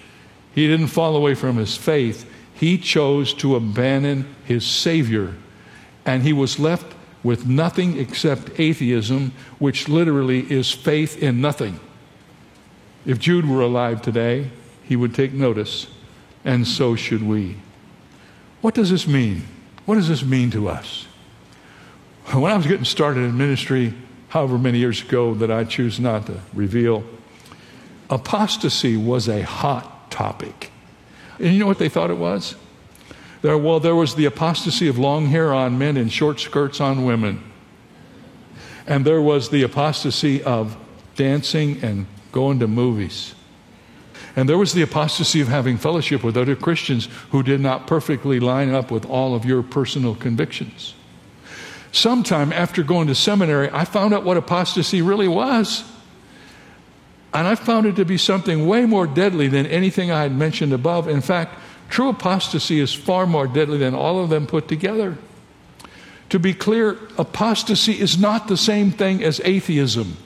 he 0.54 0.66
didn't 0.66 0.86
fall 0.86 1.16
away 1.16 1.34
from 1.34 1.56
his 1.56 1.76
faith. 1.76 2.30
He 2.54 2.78
chose 2.78 3.34
to 3.34 3.56
abandon 3.56 4.34
his 4.46 4.64
Savior, 4.64 5.34
and 6.06 6.22
he 6.22 6.32
was 6.32 6.58
left 6.58 6.86
with 7.22 7.46
nothing 7.46 7.98
except 7.98 8.58
atheism, 8.58 9.32
which 9.58 9.88
literally 9.90 10.50
is 10.50 10.72
faith 10.72 11.22
in 11.22 11.42
nothing. 11.42 11.78
If 13.04 13.18
Jude 13.18 13.46
were 13.46 13.60
alive 13.60 14.00
today, 14.00 14.50
he 14.87 14.97
would 14.97 15.14
take 15.14 15.33
notice, 15.33 15.88
and 16.45 16.66
so 16.66 16.95
should 16.95 17.23
we. 17.23 17.57
What 18.61 18.75
does 18.75 18.90
this 18.90 19.07
mean? 19.07 19.43
What 19.85 19.97
does 19.97 20.09
this 20.09 20.25
mean 20.25 20.50
to 20.52 20.69
us? 20.69 21.07
When 22.33 22.50
I 22.50 22.57
was 22.57 22.66
getting 22.66 22.85
started 22.85 23.21
in 23.21 23.37
ministry, 23.37 23.95
however 24.28 24.59
many 24.59 24.78
years 24.78 25.02
ago 25.02 25.35
that 25.35 25.50
I 25.50 25.64
choose 25.64 26.00
not 26.00 26.26
to 26.26 26.40
reveal, 26.52 27.05
apostasy 28.11 28.97
was 28.97 29.28
a 29.28 29.43
hot 29.43 30.11
topic. 30.11 30.71
And 31.38 31.52
you 31.52 31.61
know 31.61 31.66
what 31.66 31.78
they 31.78 31.88
thought 31.88 32.11
it 32.11 32.16
was? 32.16 32.57
There, 33.43 33.57
well, 33.59 33.81
there 33.81 33.95
was 33.95 34.14
the 34.14 34.25
apostasy 34.25 34.88
of 34.88 34.99
long 34.99 35.26
hair 35.26 35.52
on 35.52 35.78
men 35.78 35.97
and 35.97 36.12
short 36.12 36.40
skirts 36.40 36.81
on 36.81 37.05
women. 37.05 37.43
And 38.87 39.05
there 39.05 39.21
was 39.21 39.50
the 39.50 39.62
apostasy 39.62 40.43
of 40.43 40.76
dancing 41.16 41.83
and 41.83 42.07
going 42.33 42.59
to 42.61 42.66
movies. 42.66 43.35
And 44.37 44.47
there 44.47 44.59
was 44.59 44.75
the 44.75 44.83
apostasy 44.83 45.40
of 45.40 45.49
having 45.49 45.78
fellowship 45.78 46.23
with 46.23 46.37
other 46.37 46.55
Christians 46.55 47.09
who 47.31 47.43
did 47.43 47.59
not 47.59 47.87
perfectly 47.87 48.38
line 48.38 48.73
up 48.73 48.90
with 48.90 49.07
all 49.07 49.35
of 49.35 49.47
your 49.47 49.62
personal 49.62 50.14
convictions. 50.14 50.95
Sometime 51.90 52.52
after 52.52 52.83
going 52.83 53.07
to 53.09 53.14
seminary, 53.14 53.71
I 53.73 53.87
found 53.87 54.12
out 54.12 54.25
what 54.25 54.37
apostasy 54.37 55.00
really 55.00 55.26
was. 55.26 55.85
And 57.33 57.47
I 57.47 57.55
found 57.55 57.87
it 57.87 57.97
to 57.97 58.05
be 58.05 58.19
something 58.19 58.66
way 58.66 58.85
more 58.85 59.07
deadly 59.07 59.49
than 59.49 59.64
anything 59.66 60.11
I 60.11 60.23
had 60.23 60.37
mentioned 60.37 60.75
above. 60.75 61.09
In 61.09 61.23
fact, 61.23 61.59
true 61.88 62.11
apostasy 62.11 62.78
is 62.78 62.93
far 62.93 63.26
more 63.26 63.47
deadly 63.47 63.78
than 63.78 63.95
all 63.95 64.23
of 64.23 64.28
them 64.28 64.47
put 64.47 64.69
together. 64.69 65.16
To 66.31 66.38
be 66.38 66.52
clear, 66.52 66.99
apostasy 67.16 67.99
is 67.99 68.19
not 68.19 68.49
the 68.49 68.57
same 68.57 68.90
thing 68.90 69.23
as 69.23 69.40
atheism. 69.45 70.19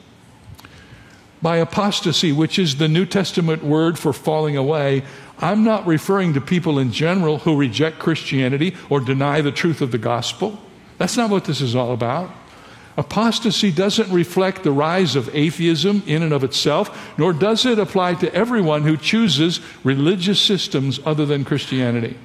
By 1.41 1.57
apostasy, 1.57 2.31
which 2.31 2.59
is 2.59 2.75
the 2.75 2.87
New 2.87 3.05
Testament 3.05 3.63
word 3.63 3.97
for 3.97 4.13
falling 4.13 4.55
away, 4.55 5.03
I'm 5.39 5.63
not 5.63 5.87
referring 5.87 6.33
to 6.35 6.41
people 6.41 6.77
in 6.77 6.91
general 6.91 7.39
who 7.39 7.57
reject 7.57 7.97
Christianity 7.97 8.75
or 8.89 8.99
deny 8.99 9.41
the 9.41 9.51
truth 9.51 9.81
of 9.81 9.91
the 9.91 9.97
gospel. 9.97 10.59
That's 10.99 11.17
not 11.17 11.31
what 11.31 11.45
this 11.45 11.61
is 11.61 11.75
all 11.75 11.93
about. 11.93 12.31
Apostasy 12.95 13.71
doesn't 13.71 14.11
reflect 14.11 14.63
the 14.63 14.71
rise 14.71 15.15
of 15.15 15.33
atheism 15.33 16.03
in 16.05 16.21
and 16.21 16.33
of 16.33 16.43
itself, 16.43 17.17
nor 17.17 17.33
does 17.33 17.65
it 17.65 17.79
apply 17.79 18.15
to 18.15 18.33
everyone 18.35 18.83
who 18.83 18.97
chooses 18.97 19.61
religious 19.83 20.39
systems 20.39 20.99
other 21.05 21.25
than 21.25 21.45
Christianity. 21.45 22.17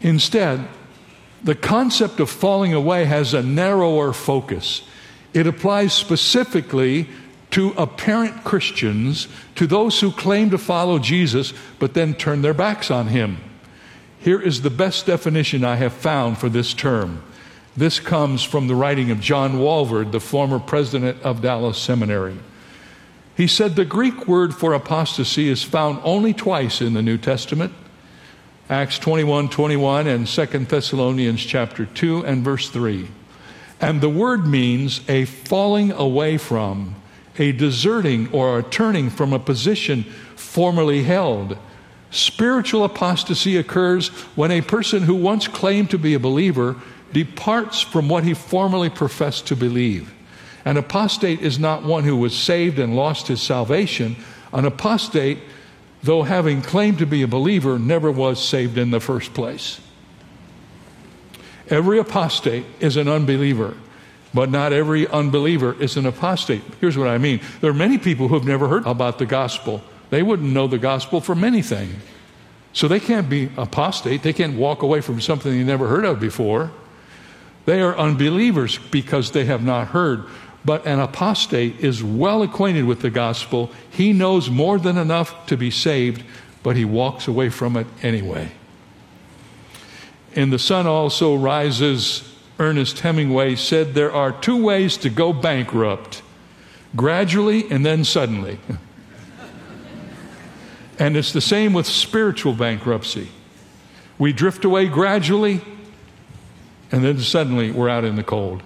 Instead, 0.00 0.66
the 1.44 1.54
concept 1.54 2.18
of 2.18 2.30
falling 2.30 2.72
away 2.72 3.04
has 3.04 3.34
a 3.34 3.42
narrower 3.42 4.12
focus. 4.12 4.82
It 5.34 5.46
applies 5.46 5.92
specifically 5.92 7.08
to 7.52 7.70
apparent 7.78 8.44
Christians, 8.44 9.28
to 9.54 9.66
those 9.66 10.00
who 10.00 10.10
claim 10.10 10.50
to 10.50 10.58
follow 10.58 10.98
Jesus 10.98 11.54
but 11.78 11.94
then 11.94 12.14
turn 12.14 12.42
their 12.42 12.54
backs 12.54 12.90
on 12.90 13.08
him. 13.08 13.38
Here 14.18 14.40
is 14.40 14.62
the 14.62 14.70
best 14.70 15.06
definition 15.06 15.64
I 15.64 15.76
have 15.76 15.92
found 15.92 16.38
for 16.38 16.48
this 16.48 16.74
term 16.74 17.22
this 17.76 18.00
comes 18.00 18.42
from 18.42 18.66
the 18.66 18.74
writing 18.74 19.10
of 19.10 19.20
John 19.20 19.54
Walvoord, 19.54 20.12
the 20.12 20.20
former 20.20 20.58
president 20.58 21.22
of 21.22 21.40
Dallas 21.40 21.78
Seminary. 21.78 22.36
He 23.34 23.46
said 23.46 23.76
the 23.76 23.86
Greek 23.86 24.28
word 24.28 24.54
for 24.54 24.74
apostasy 24.74 25.48
is 25.48 25.62
found 25.62 25.98
only 26.04 26.34
twice 26.34 26.82
in 26.82 26.92
the 26.92 27.00
New 27.00 27.16
Testament. 27.16 27.72
Acts 28.68 28.98
21 28.98 29.48
21 29.48 30.06
and 30.06 30.26
2 30.26 30.46
Thessalonians 30.46 31.40
chapter 31.40 31.86
2 31.86 32.26
and 32.26 32.44
verse 32.44 32.68
3. 32.68 33.08
And 33.80 34.00
the 34.00 34.08
word 34.10 34.46
means 34.46 35.00
a 35.08 35.24
falling 35.24 35.92
away 35.92 36.36
from, 36.36 36.94
a 37.38 37.52
deserting 37.52 38.32
or 38.32 38.58
a 38.58 38.62
turning 38.62 39.10
from 39.10 39.32
a 39.32 39.38
position 39.38 40.04
formerly 40.36 41.02
held. 41.02 41.56
Spiritual 42.10 42.84
apostasy 42.84 43.56
occurs 43.56 44.08
when 44.36 44.50
a 44.50 44.60
person 44.60 45.02
who 45.02 45.14
once 45.14 45.48
claimed 45.48 45.90
to 45.90 45.98
be 45.98 46.14
a 46.14 46.18
believer 46.18 46.76
departs 47.12 47.80
from 47.80 48.08
what 48.08 48.24
he 48.24 48.34
formerly 48.34 48.90
professed 48.90 49.46
to 49.46 49.56
believe. 49.56 50.12
An 50.64 50.76
apostate 50.76 51.40
is 51.40 51.58
not 51.58 51.82
one 51.82 52.04
who 52.04 52.16
was 52.16 52.36
saved 52.36 52.78
and 52.78 52.94
lost 52.94 53.28
his 53.28 53.42
salvation. 53.42 54.16
An 54.52 54.64
apostate, 54.64 55.38
though 56.02 56.22
having 56.22 56.62
claimed 56.62 56.98
to 56.98 57.06
be 57.06 57.22
a 57.22 57.28
believer, 57.28 57.78
never 57.78 58.10
was 58.10 58.42
saved 58.42 58.78
in 58.78 58.90
the 58.90 59.00
first 59.00 59.34
place. 59.34 59.80
Every 61.68 61.98
apostate 61.98 62.66
is 62.80 62.96
an 62.96 63.08
unbeliever, 63.08 63.74
but 64.34 64.50
not 64.50 64.72
every 64.72 65.06
unbeliever 65.08 65.80
is 65.80 65.96
an 65.96 66.06
apostate. 66.06 66.62
Here's 66.80 66.96
what 66.96 67.08
I 67.08 67.18
mean 67.18 67.40
there 67.60 67.70
are 67.70 67.74
many 67.74 67.98
people 67.98 68.28
who 68.28 68.34
have 68.34 68.46
never 68.46 68.68
heard 68.68 68.86
about 68.86 69.18
the 69.18 69.26
gospel, 69.26 69.82
they 70.10 70.22
wouldn't 70.22 70.52
know 70.52 70.66
the 70.66 70.78
gospel 70.78 71.20
from 71.20 71.44
anything. 71.44 71.96
So 72.74 72.88
they 72.88 73.00
can't 73.00 73.28
be 73.28 73.50
apostate, 73.56 74.22
they 74.22 74.32
can't 74.32 74.56
walk 74.56 74.82
away 74.82 75.00
from 75.00 75.20
something 75.20 75.52
they 75.52 75.64
never 75.64 75.88
heard 75.88 76.04
of 76.04 76.20
before. 76.20 76.70
They 77.64 77.80
are 77.80 77.96
unbelievers 77.96 78.78
because 78.78 79.30
they 79.30 79.44
have 79.44 79.62
not 79.62 79.88
heard. 79.88 80.24
But 80.64 80.86
an 80.86 81.00
apostate 81.00 81.80
is 81.80 82.02
well 82.02 82.42
acquainted 82.42 82.84
with 82.84 83.00
the 83.00 83.10
gospel. 83.10 83.70
He 83.90 84.12
knows 84.12 84.48
more 84.48 84.78
than 84.78 84.96
enough 84.96 85.46
to 85.46 85.56
be 85.56 85.70
saved, 85.70 86.22
but 86.62 86.76
he 86.76 86.84
walks 86.84 87.26
away 87.26 87.50
from 87.50 87.76
it 87.76 87.86
anyway. 88.02 88.52
And 90.34 90.52
The 90.52 90.58
Sun 90.58 90.86
Also 90.86 91.36
Rises, 91.36 92.31
Ernest 92.62 93.00
Hemingway 93.00 93.56
said 93.56 93.92
there 93.92 94.12
are 94.12 94.30
two 94.30 94.62
ways 94.62 94.96
to 94.98 95.10
go 95.10 95.32
bankrupt 95.32 96.22
gradually 96.94 97.68
and 97.68 97.84
then 97.84 98.04
suddenly. 98.04 98.60
and 100.98 101.16
it's 101.16 101.32
the 101.32 101.40
same 101.40 101.72
with 101.72 101.86
spiritual 101.86 102.52
bankruptcy. 102.52 103.28
We 104.16 104.32
drift 104.32 104.64
away 104.64 104.86
gradually 104.86 105.60
and 106.92 107.04
then 107.04 107.18
suddenly 107.18 107.72
we're 107.72 107.88
out 107.88 108.04
in 108.04 108.14
the 108.14 108.22
cold. 108.22 108.62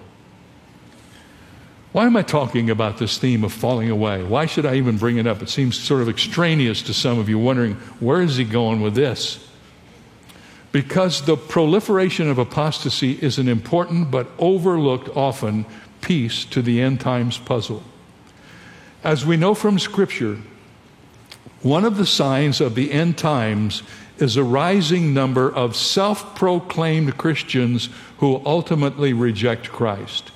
Why 1.91 2.05
am 2.05 2.15
I 2.15 2.21
talking 2.21 2.69
about 2.69 2.99
this 2.99 3.17
theme 3.17 3.43
of 3.43 3.51
falling 3.51 3.89
away? 3.89 4.21
Why 4.21 4.45
should 4.45 4.67
I 4.67 4.75
even 4.75 4.97
bring 4.97 5.17
it 5.17 5.25
up? 5.25 5.41
It 5.41 5.49
seems 5.49 5.75
sort 5.75 6.01
of 6.01 6.09
extraneous 6.09 6.83
to 6.83 6.93
some 6.93 7.17
of 7.17 7.29
you, 7.29 7.39
wondering 7.39 7.73
where 7.99 8.21
is 8.21 8.37
he 8.37 8.43
going 8.43 8.81
with 8.81 8.93
this? 8.93 9.43
Because 10.71 11.25
the 11.25 11.37
proliferation 11.37 12.29
of 12.29 12.37
apostasy 12.37 13.13
is 13.13 13.37
an 13.37 13.47
important 13.47 14.11
but 14.11 14.27
overlooked 14.37 15.09
often 15.15 15.65
piece 16.01 16.45
to 16.45 16.61
the 16.61 16.81
end 16.81 16.99
times 16.99 17.37
puzzle. 17.37 17.83
As 19.03 19.25
we 19.25 19.37
know 19.37 19.53
from 19.53 19.79
Scripture, 19.79 20.39
one 21.61 21.85
of 21.85 21.97
the 21.97 22.05
signs 22.05 22.61
of 22.61 22.75
the 22.75 22.91
end 22.91 23.17
times 23.17 23.83
is 24.19 24.35
a 24.35 24.43
rising 24.43 25.13
number 25.13 25.53
of 25.53 25.75
self 25.75 26.35
proclaimed 26.35 27.17
Christians 27.17 27.89
who 28.17 28.41
ultimately 28.45 29.13
reject 29.13 29.69
Christ. 29.69 30.31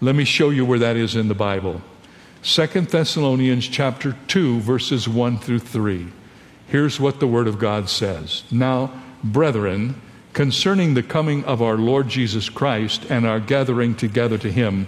Let 0.00 0.14
me 0.14 0.24
show 0.24 0.50
you 0.50 0.64
where 0.64 0.78
that 0.78 0.96
is 0.96 1.16
in 1.16 1.28
the 1.28 1.34
Bible. 1.34 1.82
2 2.42 2.66
Thessalonians 2.66 3.66
chapter 3.66 4.16
2 4.28 4.60
verses 4.60 5.08
1 5.08 5.38
through 5.38 5.60
3. 5.60 6.08
Here's 6.68 7.00
what 7.00 7.20
the 7.20 7.26
word 7.26 7.46
of 7.46 7.58
God 7.58 7.88
says. 7.88 8.42
Now, 8.50 8.92
brethren, 9.24 10.00
concerning 10.32 10.94
the 10.94 11.02
coming 11.02 11.44
of 11.44 11.62
our 11.62 11.76
Lord 11.76 12.08
Jesus 12.08 12.48
Christ 12.48 13.06
and 13.08 13.26
our 13.26 13.40
gathering 13.40 13.94
together 13.94 14.38
to 14.38 14.52
him, 14.52 14.86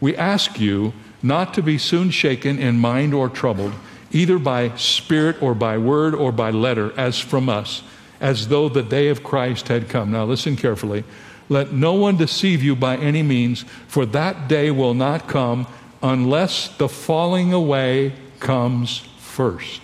we 0.00 0.14
ask 0.16 0.60
you 0.60 0.92
not 1.22 1.54
to 1.54 1.62
be 1.62 1.78
soon 1.78 2.10
shaken 2.10 2.58
in 2.58 2.78
mind 2.78 3.14
or 3.14 3.28
troubled, 3.28 3.72
either 4.12 4.38
by 4.38 4.76
spirit 4.76 5.42
or 5.42 5.54
by 5.54 5.78
word 5.78 6.14
or 6.14 6.30
by 6.30 6.50
letter, 6.50 6.92
as 6.96 7.18
from 7.18 7.48
us, 7.48 7.82
as 8.20 8.48
though 8.48 8.68
the 8.68 8.82
day 8.82 9.08
of 9.08 9.24
Christ 9.24 9.68
had 9.68 9.88
come. 9.88 10.12
Now, 10.12 10.24
listen 10.24 10.56
carefully. 10.56 11.04
Let 11.48 11.72
no 11.72 11.94
one 11.94 12.16
deceive 12.16 12.62
you 12.62 12.76
by 12.76 12.96
any 12.96 13.22
means, 13.22 13.64
for 13.86 14.04
that 14.06 14.48
day 14.48 14.70
will 14.70 14.94
not 14.94 15.28
come 15.28 15.66
unless 16.02 16.68
the 16.76 16.88
falling 16.88 17.52
away 17.52 18.12
comes 18.38 18.98
first. 19.18 19.80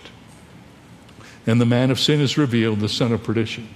And 1.47 1.61
the 1.61 1.67
man 1.67 1.91
of 1.91 2.01
sin 2.01 2.21
is 2.21 2.39
revealed, 2.39 2.81
the 2.81 2.89
son 2.89 3.13
of 3.13 3.23
perdition. 3.23 3.69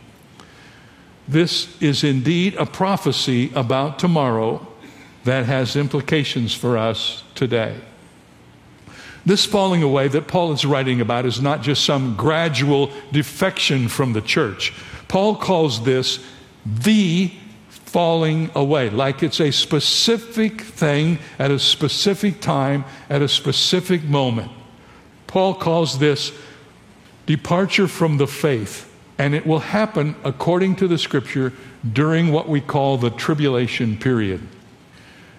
This 1.29 1.81
is 1.81 2.03
indeed 2.03 2.55
a 2.55 2.65
prophecy 2.65 3.53
about 3.55 3.99
tomorrow 3.99 4.67
that 5.25 5.45
has 5.45 5.77
implications 5.77 6.55
for 6.55 6.79
us 6.79 7.23
today. 7.35 7.77
This 9.27 9.45
falling 9.45 9.83
away 9.83 10.09
that 10.09 10.27
Paul 10.27 10.53
is 10.53 10.65
writing 10.65 11.03
about 11.03 11.27
is 11.27 11.41
not 11.41 11.61
just 11.61 11.85
some 11.85 12.17
gradual 12.17 12.91
defection 13.13 13.89
from 13.89 14.15
the 14.15 14.23
church. 14.23 14.73
Paul 15.07 15.37
calls 15.37 15.85
this 15.85 16.25
the 16.65 17.31
falling 17.69 18.51
away, 18.55 18.89
like 18.89 19.23
it's 19.23 19.41
a 19.41 19.51
specific 19.51 20.63
thing 20.63 21.19
at 21.39 21.51
a 21.51 21.59
specific 21.59 22.41
time, 22.41 22.87
at 23.11 23.21
a 23.21 23.29
specific 23.29 24.03
moment. 24.05 24.51
Paul 25.27 25.55
calls 25.55 25.99
this 25.99 26.33
departure 27.27 27.89
from 27.89 28.17
the 28.17 28.27
faith, 28.27 28.88
and 29.19 29.35
it 29.35 29.47
will 29.47 29.59
happen 29.59 30.15
according 30.25 30.77
to 30.77 30.89
the 30.89 30.99
scripture 30.99 31.53
during 31.93 32.33
what 32.33 32.49
we 32.49 32.61
call 32.61 32.97
the 32.97 33.11
tribulation 33.11 33.99
period. 33.99 34.41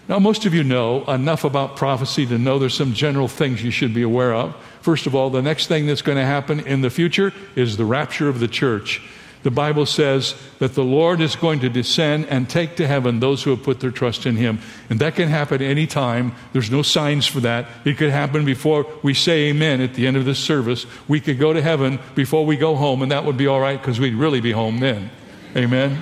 Now, 0.07 0.19
most 0.19 0.45
of 0.45 0.53
you 0.53 0.63
know 0.63 1.03
enough 1.05 1.43
about 1.43 1.75
prophecy 1.75 2.25
to 2.25 2.37
know 2.37 2.57
there's 2.57 2.73
some 2.73 2.93
general 2.93 3.27
things 3.27 3.63
you 3.63 3.71
should 3.71 3.93
be 3.93 4.01
aware 4.01 4.33
of. 4.33 4.55
First 4.81 5.05
of 5.05 5.13
all, 5.13 5.29
the 5.29 5.41
next 5.41 5.67
thing 5.67 5.85
that's 5.85 6.01
going 6.01 6.17
to 6.17 6.25
happen 6.25 6.61
in 6.61 6.81
the 6.81 6.89
future 6.89 7.31
is 7.55 7.77
the 7.77 7.85
rapture 7.85 8.27
of 8.27 8.39
the 8.39 8.47
church 8.47 9.01
the 9.41 9.51
Bible 9.51 9.85
says 9.85 10.35
that 10.59 10.73
the 10.73 10.83
Lord 10.83 11.21
is 11.21 11.37
going 11.37 11.61
to 11.61 11.69
descend 11.69 12.25
and 12.25 12.49
take 12.49 12.75
to 12.75 12.87
heaven 12.87 13.19
those 13.19 13.43
who 13.43 13.51
have 13.51 13.63
put 13.63 13.79
their 13.79 13.91
trust 13.91 14.25
in 14.25 14.35
Him. 14.35 14.59
And 14.89 14.99
that 14.99 15.15
can 15.15 15.29
happen 15.29 15.61
any 15.61 15.87
time. 15.87 16.33
There's 16.51 16.69
no 16.69 16.81
signs 16.81 17.25
for 17.25 17.39
that. 17.39 17.67
It 17.85 17.97
could 17.97 18.09
happen 18.09 18.43
before 18.43 18.85
we 19.01 19.13
say 19.13 19.49
amen 19.49 19.79
at 19.79 19.93
the 19.93 20.07
end 20.07 20.17
of 20.17 20.25
this 20.25 20.39
service. 20.39 20.85
We 21.07 21.21
could 21.21 21.39
go 21.39 21.53
to 21.53 21.61
heaven 21.61 21.99
before 22.15 22.45
we 22.45 22.57
go 22.57 22.75
home, 22.75 23.01
and 23.01 23.11
that 23.13 23.23
would 23.23 23.37
be 23.37 23.47
all 23.47 23.61
right 23.61 23.81
because 23.81 23.99
we'd 23.99 24.15
really 24.15 24.41
be 24.41 24.51
home 24.51 24.79
then. 24.79 25.09
Amen. 25.55 26.01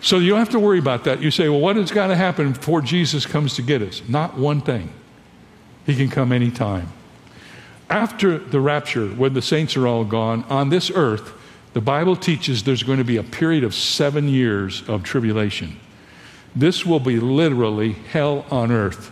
So 0.00 0.18
you 0.18 0.30
don't 0.30 0.40
have 0.40 0.50
to 0.50 0.60
worry 0.60 0.80
about 0.80 1.04
that. 1.04 1.22
You 1.22 1.30
say, 1.30 1.48
well, 1.48 1.60
what 1.60 1.76
has 1.76 1.90
got 1.90 2.08
to 2.08 2.16
happen 2.16 2.52
before 2.52 2.82
Jesus 2.82 3.26
comes 3.26 3.54
to 3.54 3.62
get 3.62 3.80
us? 3.80 4.02
Not 4.08 4.36
one 4.36 4.60
thing. 4.60 4.92
He 5.86 5.94
can 5.94 6.08
come 6.10 6.32
anytime. 6.32 6.92
After 7.88 8.38
the 8.38 8.60
rapture, 8.60 9.08
when 9.08 9.34
the 9.34 9.40
saints 9.40 9.76
are 9.76 9.86
all 9.86 10.04
gone, 10.04 10.42
on 10.44 10.68
this 10.68 10.90
earth, 10.90 11.32
the 11.74 11.80
Bible 11.80 12.16
teaches 12.16 12.62
there's 12.62 12.84
going 12.84 12.98
to 12.98 13.04
be 13.04 13.16
a 13.16 13.22
period 13.22 13.64
of 13.64 13.74
seven 13.74 14.28
years 14.28 14.88
of 14.88 15.02
tribulation. 15.02 15.78
This 16.56 16.86
will 16.86 17.00
be 17.00 17.18
literally 17.18 17.92
hell 17.92 18.46
on 18.50 18.70
earth. 18.70 19.10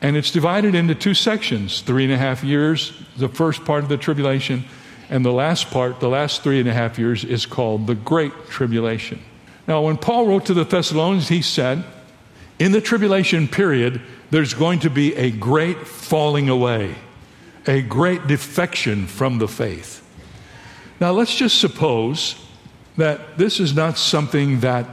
And 0.00 0.16
it's 0.16 0.30
divided 0.30 0.74
into 0.74 0.94
two 0.94 1.14
sections 1.14 1.80
three 1.80 2.04
and 2.04 2.12
a 2.12 2.16
half 2.16 2.44
years, 2.44 2.92
the 3.16 3.28
first 3.28 3.64
part 3.64 3.82
of 3.82 3.88
the 3.88 3.96
tribulation, 3.96 4.64
and 5.10 5.24
the 5.24 5.32
last 5.32 5.70
part, 5.70 5.98
the 5.98 6.08
last 6.08 6.42
three 6.42 6.60
and 6.60 6.68
a 6.68 6.72
half 6.72 6.98
years, 6.98 7.24
is 7.24 7.46
called 7.46 7.86
the 7.86 7.94
Great 7.94 8.32
Tribulation. 8.48 9.20
Now, 9.66 9.82
when 9.82 9.96
Paul 9.96 10.26
wrote 10.26 10.46
to 10.46 10.54
the 10.54 10.64
Thessalonians, 10.64 11.28
he 11.28 11.42
said, 11.42 11.84
in 12.58 12.70
the 12.70 12.80
tribulation 12.80 13.48
period, 13.48 14.00
there's 14.30 14.54
going 14.54 14.80
to 14.80 14.90
be 14.90 15.14
a 15.16 15.30
great 15.30 15.86
falling 15.86 16.48
away, 16.48 16.94
a 17.66 17.82
great 17.82 18.26
defection 18.28 19.06
from 19.06 19.38
the 19.38 19.48
faith. 19.48 20.02
Now, 21.00 21.12
let's 21.12 21.34
just 21.34 21.60
suppose 21.60 22.36
that 22.96 23.38
this 23.38 23.60
is 23.60 23.74
not 23.74 23.98
something 23.98 24.60
that 24.60 24.86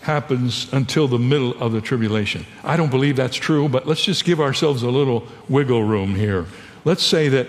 happens 0.00 0.70
until 0.72 1.08
the 1.08 1.18
middle 1.18 1.52
of 1.62 1.72
the 1.72 1.80
tribulation. 1.80 2.44
I 2.62 2.76
don't 2.76 2.90
believe 2.90 3.16
that's 3.16 3.36
true, 3.36 3.68
but 3.68 3.86
let's 3.86 4.04
just 4.04 4.24
give 4.24 4.40
ourselves 4.40 4.82
a 4.82 4.90
little 4.90 5.26
wiggle 5.48 5.82
room 5.82 6.14
here. 6.14 6.46
Let's 6.84 7.02
say 7.02 7.28
that 7.30 7.46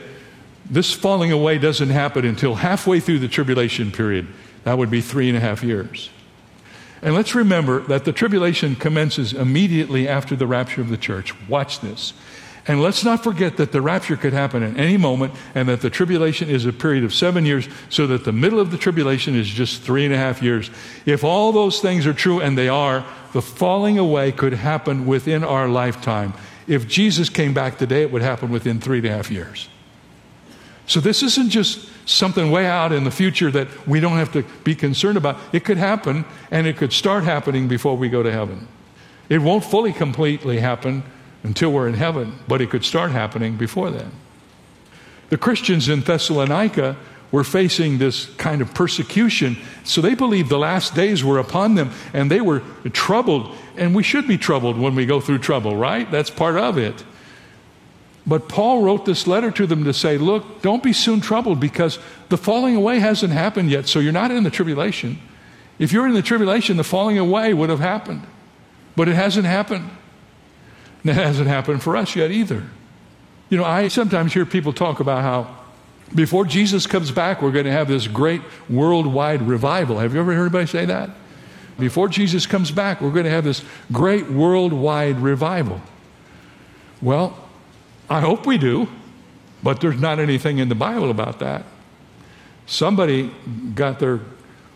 this 0.69 0.93
falling 0.93 1.31
away 1.31 1.57
doesn't 1.57 1.89
happen 1.89 2.25
until 2.25 2.55
halfway 2.55 2.99
through 2.99 3.19
the 3.19 3.27
tribulation 3.27 3.91
period. 3.91 4.27
That 4.63 4.77
would 4.77 4.89
be 4.89 5.01
three 5.01 5.27
and 5.27 5.37
a 5.37 5.41
half 5.41 5.63
years. 5.63 6.09
And 7.01 7.13
let's 7.13 7.35
remember 7.35 7.81
that 7.81 8.05
the 8.05 8.13
tribulation 8.13 8.75
commences 8.75 9.33
immediately 9.33 10.07
after 10.07 10.35
the 10.35 10.47
rapture 10.47 10.81
of 10.81 10.89
the 10.89 10.97
church. 10.97 11.33
Watch 11.47 11.81
this. 11.81 12.13
And 12.67 12.81
let's 12.81 13.03
not 13.03 13.23
forget 13.23 13.57
that 13.57 13.71
the 13.71 13.81
rapture 13.81 14.17
could 14.17 14.33
happen 14.33 14.63
at 14.63 14.77
any 14.77 14.97
moment 14.97 15.33
and 15.53 15.69
that 15.69 15.81
the 15.81 15.89
tribulation 15.89 16.49
is 16.49 16.65
a 16.65 16.73
period 16.73 17.03
of 17.03 17.13
seven 17.13 17.45
years, 17.45 17.67
so 17.89 18.07
that 18.07 18.25
the 18.25 18.31
middle 18.31 18.59
of 18.59 18.71
the 18.71 18.77
tribulation 18.77 19.35
is 19.35 19.47
just 19.47 19.83
three 19.83 20.03
and 20.03 20.13
a 20.13 20.17
half 20.17 20.41
years. 20.41 20.71
If 21.05 21.23
all 21.23 21.51
those 21.51 21.79
things 21.79 22.07
are 22.07 22.13
true, 22.13 22.41
and 22.41 22.57
they 22.57 22.67
are, 22.67 23.05
the 23.33 23.41
falling 23.41 23.99
away 23.99 24.31
could 24.31 24.53
happen 24.53 25.05
within 25.05 25.43
our 25.43 25.67
lifetime. 25.67 26.33
If 26.67 26.87
Jesus 26.87 27.29
came 27.29 27.53
back 27.53 27.77
today, 27.77 28.01
it 28.01 28.11
would 28.11 28.23
happen 28.23 28.49
within 28.49 28.79
three 28.79 28.97
and 28.97 29.07
a 29.07 29.11
half 29.11 29.29
years. 29.29 29.69
So 30.87 30.99
this 30.99 31.21
isn't 31.21 31.49
just 31.49 31.87
something 32.07 32.49
way 32.49 32.65
out 32.65 32.91
in 32.91 33.03
the 33.03 33.11
future 33.11 33.51
that 33.51 33.87
we 33.87 33.99
don't 33.99 34.17
have 34.17 34.31
to 34.33 34.43
be 34.63 34.73
concerned 34.73 35.17
about. 35.17 35.37
It 35.51 35.65
could 35.65 35.77
happen, 35.77 36.25
and 36.49 36.65
it 36.65 36.77
could 36.77 36.93
start 36.93 37.23
happening 37.23 37.67
before 37.67 37.95
we 37.95 38.09
go 38.09 38.23
to 38.23 38.31
heaven. 38.31 38.67
It 39.29 39.39
won't 39.39 39.63
fully 39.63 39.93
completely 39.93 40.59
happen 40.59 41.03
until 41.45 41.71
we're 41.71 41.87
in 41.87 41.93
heaven, 41.93 42.33
but 42.47 42.59
it 42.59 42.71
could 42.71 42.83
start 42.83 43.11
happening 43.11 43.55
before 43.55 43.91
then. 43.91 44.11
The 45.29 45.37
Christians 45.37 45.87
in 45.87 46.01
Thessalonica 46.01 46.97
were 47.31 47.43
facing 47.43 47.99
this 47.99 48.25
kind 48.35 48.61
of 48.61 48.73
persecution, 48.73 49.57
so 49.83 50.01
they 50.01 50.15
believed 50.15 50.49
the 50.49 50.57
last 50.57 50.95
days 50.95 51.23
were 51.23 51.37
upon 51.37 51.75
them 51.75 51.91
and 52.13 52.31
they 52.31 52.41
were 52.41 52.61
troubled. 52.93 53.55
And 53.77 53.95
we 53.95 54.01
should 54.01 54.27
be 54.27 54.37
troubled 54.37 54.79
when 54.79 54.95
we 54.95 55.05
go 55.05 55.21
through 55.21 55.39
trouble, 55.39 55.75
right? 55.75 56.09
That's 56.09 56.31
part 56.31 56.57
of 56.57 56.77
it. 56.79 57.03
But 58.25 58.49
Paul 58.49 58.81
wrote 58.81 59.05
this 59.05 59.27
letter 59.27 59.51
to 59.51 59.67
them 59.67 59.83
to 59.83 59.93
say, 59.93 60.17
look, 60.17 60.63
don't 60.63 60.81
be 60.81 60.93
soon 60.93 61.21
troubled 61.21 61.59
because 61.59 61.99
the 62.29 62.37
falling 62.37 62.75
away 62.75 62.97
hasn't 62.97 63.33
happened 63.33 63.69
yet, 63.69 63.87
so 63.87 63.99
you're 63.99 64.11
not 64.11 64.31
in 64.31 64.43
the 64.43 64.49
tribulation. 64.49 65.19
If 65.77 65.91
you're 65.91 66.07
in 66.07 66.13
the 66.13 66.23
tribulation, 66.23 66.77
the 66.77 66.83
falling 66.83 67.19
away 67.19 67.53
would 67.53 67.69
have 67.69 67.81
happened, 67.81 68.23
but 68.95 69.07
it 69.07 69.13
hasn't 69.13 69.45
happened. 69.45 69.91
That 71.05 71.13
hasn't 71.13 71.47
happened 71.47 71.83
for 71.83 71.95
us 71.95 72.15
yet 72.15 72.31
either. 72.31 72.63
You 73.49 73.57
know, 73.57 73.63
I 73.63 73.87
sometimes 73.89 74.33
hear 74.33 74.45
people 74.45 74.73
talk 74.73 74.99
about 74.99 75.21
how 75.21 75.55
before 76.13 76.45
Jesus 76.45 76.87
comes 76.87 77.11
back, 77.11 77.41
we're 77.41 77.51
going 77.51 77.65
to 77.65 77.71
have 77.71 77.87
this 77.87 78.07
great 78.07 78.41
worldwide 78.69 79.43
revival. 79.43 79.99
Have 79.99 80.13
you 80.13 80.19
ever 80.19 80.33
heard 80.33 80.41
anybody 80.41 80.65
say 80.65 80.85
that? 80.85 81.11
Before 81.77 82.07
Jesus 82.07 82.47
comes 82.47 82.71
back, 82.71 83.01
we're 83.01 83.11
going 83.11 83.25
to 83.25 83.31
have 83.31 83.43
this 83.43 83.63
great 83.91 84.29
worldwide 84.29 85.19
revival. 85.19 85.79
Well, 87.01 87.37
I 88.09 88.21
hope 88.21 88.47
we 88.47 88.57
do, 88.57 88.87
but 89.61 89.81
there's 89.81 89.99
not 89.99 90.19
anything 90.19 90.57
in 90.57 90.69
the 90.69 90.75
Bible 90.75 91.11
about 91.11 91.39
that. 91.39 91.65
Somebody 92.65 93.31
got 93.75 93.99
their 93.99 94.21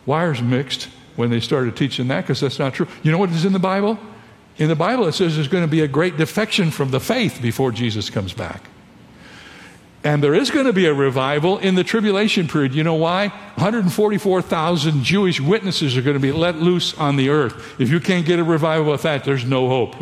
wires 0.05 0.41
mixed 0.41 0.89
when 1.15 1.31
they 1.31 1.39
started 1.39 1.75
teaching 1.75 2.07
that 2.09 2.21
because 2.21 2.39
that's 2.39 2.59
not 2.59 2.73
true. 2.73 2.87
You 3.01 3.11
know 3.11 3.17
what 3.17 3.29
is 3.31 3.45
in 3.45 3.53
the 3.53 3.59
Bible? 3.59 3.97
In 4.59 4.67
the 4.67 4.75
Bible, 4.75 5.07
it 5.07 5.13
says 5.13 5.35
there's 5.35 5.47
going 5.47 5.63
to 5.63 5.69
be 5.69 5.81
a 5.81 5.87
great 5.87 6.17
defection 6.17 6.69
from 6.69 6.91
the 6.91 6.99
faith 6.99 7.41
before 7.41 7.71
Jesus 7.71 8.09
comes 8.09 8.33
back. 8.33 8.61
And 10.03 10.21
there 10.21 10.35
is 10.35 10.51
going 10.51 10.65
to 10.65 10.73
be 10.73 10.85
a 10.85 10.93
revival 10.93 11.57
in 11.57 11.75
the 11.75 11.83
tribulation 11.83 12.47
period. 12.47 12.75
You 12.75 12.83
know 12.83 12.95
why? 12.95 13.29
144,000 13.29 15.03
Jewish 15.03 15.39
witnesses 15.39 15.95
are 15.97 16.01
going 16.01 16.15
to 16.15 16.21
be 16.21 16.33
let 16.33 16.57
loose 16.57 16.93
on 16.97 17.15
the 17.15 17.29
earth. 17.29 17.79
If 17.79 17.89
you 17.89 18.01
can't 18.01 18.25
get 18.25 18.39
a 18.39 18.43
revival 18.43 18.91
with 18.91 19.01
that, 19.03 19.23
there's 19.23 19.45
no 19.45 19.69
hope. 19.69 19.95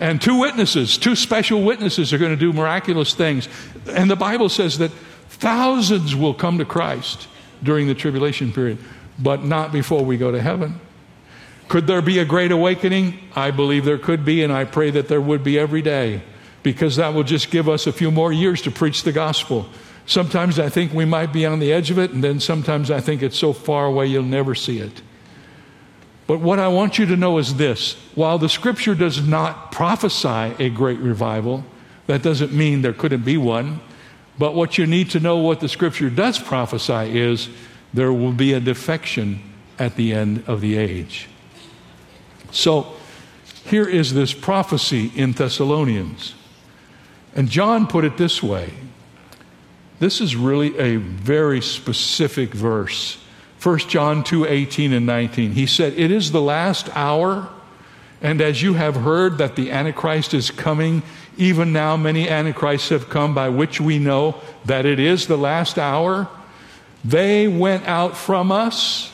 And 0.00 0.20
two 0.20 0.38
witnesses, 0.38 0.96
two 0.96 1.14
special 1.14 1.62
witnesses 1.62 2.12
are 2.14 2.18
going 2.18 2.32
to 2.32 2.36
do 2.36 2.54
miraculous 2.54 3.12
things. 3.12 3.48
And 3.90 4.10
the 4.10 4.16
Bible 4.16 4.48
says 4.48 4.78
that 4.78 4.90
thousands 5.28 6.16
will 6.16 6.34
come 6.34 6.56
to 6.58 6.64
Christ 6.64 7.28
during 7.62 7.88
the 7.88 7.94
tribulation 7.94 8.52
period, 8.52 8.78
but 9.18 9.44
not 9.44 9.70
before 9.70 10.02
we 10.02 10.16
go 10.16 10.30
to 10.30 10.40
heaven. 10.40 10.80
Could 11.70 11.86
there 11.86 12.02
be 12.02 12.18
a 12.18 12.24
great 12.24 12.50
awakening? 12.50 13.20
I 13.36 13.52
believe 13.52 13.84
there 13.84 13.96
could 13.96 14.24
be, 14.24 14.42
and 14.42 14.52
I 14.52 14.64
pray 14.64 14.90
that 14.90 15.06
there 15.06 15.20
would 15.20 15.44
be 15.44 15.56
every 15.56 15.82
day 15.82 16.20
because 16.64 16.96
that 16.96 17.14
will 17.14 17.22
just 17.22 17.52
give 17.52 17.68
us 17.68 17.86
a 17.86 17.92
few 17.92 18.10
more 18.10 18.32
years 18.32 18.60
to 18.62 18.72
preach 18.72 19.04
the 19.04 19.12
gospel. 19.12 19.68
Sometimes 20.04 20.58
I 20.58 20.68
think 20.68 20.92
we 20.92 21.04
might 21.04 21.32
be 21.32 21.46
on 21.46 21.60
the 21.60 21.72
edge 21.72 21.92
of 21.92 21.98
it, 22.00 22.10
and 22.10 22.24
then 22.24 22.40
sometimes 22.40 22.90
I 22.90 23.00
think 23.00 23.22
it's 23.22 23.38
so 23.38 23.52
far 23.52 23.86
away 23.86 24.06
you'll 24.06 24.24
never 24.24 24.56
see 24.56 24.80
it. 24.80 25.00
But 26.26 26.40
what 26.40 26.58
I 26.58 26.66
want 26.66 26.98
you 26.98 27.06
to 27.06 27.16
know 27.16 27.38
is 27.38 27.54
this 27.54 27.92
while 28.16 28.38
the 28.38 28.48
scripture 28.48 28.96
does 28.96 29.24
not 29.24 29.70
prophesy 29.70 30.56
a 30.58 30.70
great 30.70 30.98
revival, 30.98 31.64
that 32.08 32.20
doesn't 32.20 32.52
mean 32.52 32.82
there 32.82 32.92
couldn't 32.92 33.24
be 33.24 33.36
one. 33.36 33.80
But 34.40 34.56
what 34.56 34.76
you 34.76 34.88
need 34.88 35.10
to 35.10 35.20
know, 35.20 35.36
what 35.36 35.60
the 35.60 35.68
scripture 35.68 36.10
does 36.10 36.36
prophesy, 36.36 37.16
is 37.16 37.48
there 37.94 38.12
will 38.12 38.32
be 38.32 38.54
a 38.54 38.60
defection 38.60 39.40
at 39.78 39.94
the 39.94 40.12
end 40.12 40.42
of 40.48 40.60
the 40.60 40.76
age. 40.76 41.28
So 42.52 42.94
here 43.64 43.88
is 43.88 44.14
this 44.14 44.32
prophecy 44.32 45.12
in 45.14 45.32
Thessalonians. 45.32 46.34
And 47.34 47.48
John 47.48 47.86
put 47.86 48.04
it 48.04 48.16
this 48.16 48.42
way 48.42 48.72
this 50.00 50.22
is 50.22 50.34
really 50.34 50.76
a 50.78 50.96
very 50.96 51.60
specific 51.60 52.54
verse. 52.54 53.18
1 53.62 53.78
John 53.80 54.24
2 54.24 54.46
18 54.46 54.94
and 54.94 55.04
19. 55.04 55.52
He 55.52 55.66
said, 55.66 55.92
It 55.92 56.10
is 56.10 56.32
the 56.32 56.40
last 56.40 56.88
hour, 56.96 57.50
and 58.22 58.40
as 58.40 58.62
you 58.62 58.74
have 58.74 58.96
heard 58.96 59.36
that 59.38 59.56
the 59.56 59.70
Antichrist 59.70 60.32
is 60.32 60.50
coming, 60.50 61.02
even 61.36 61.74
now 61.74 61.98
many 61.98 62.30
Antichrists 62.30 62.88
have 62.88 63.10
come, 63.10 63.34
by 63.34 63.50
which 63.50 63.78
we 63.78 63.98
know 63.98 64.40
that 64.64 64.86
it 64.86 64.98
is 64.98 65.26
the 65.26 65.36
last 65.36 65.78
hour. 65.78 66.28
They 67.04 67.46
went 67.46 67.86
out 67.86 68.16
from 68.16 68.50
us 68.50 69.12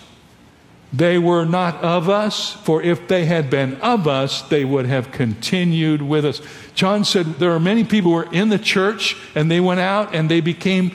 they 0.93 1.19
were 1.19 1.45
not 1.45 1.83
of 1.83 2.09
us, 2.09 2.53
for 2.53 2.81
if 2.81 3.09
they 3.09 3.25
had 3.25 3.51
been 3.51 3.75
of 3.81 4.07
us, 4.07 4.43
they 4.43 4.65
would 4.65 4.87
have 4.87 5.11
continued 5.13 6.01
with 6.01 6.25
us. 6.25 6.41
John 6.75 7.05
said 7.05 7.35
there 7.35 7.53
are 7.53 7.61
many 7.61 7.85
people 7.85 8.13
who 8.13 8.19
are 8.19 8.33
in 8.33 8.49
the 8.49 8.59
church 8.59 9.17
and 9.35 9.51
they 9.51 9.61
went 9.61 9.81
out 9.81 10.15
and 10.15 10.31
they 10.31 10.41
became 10.41 10.93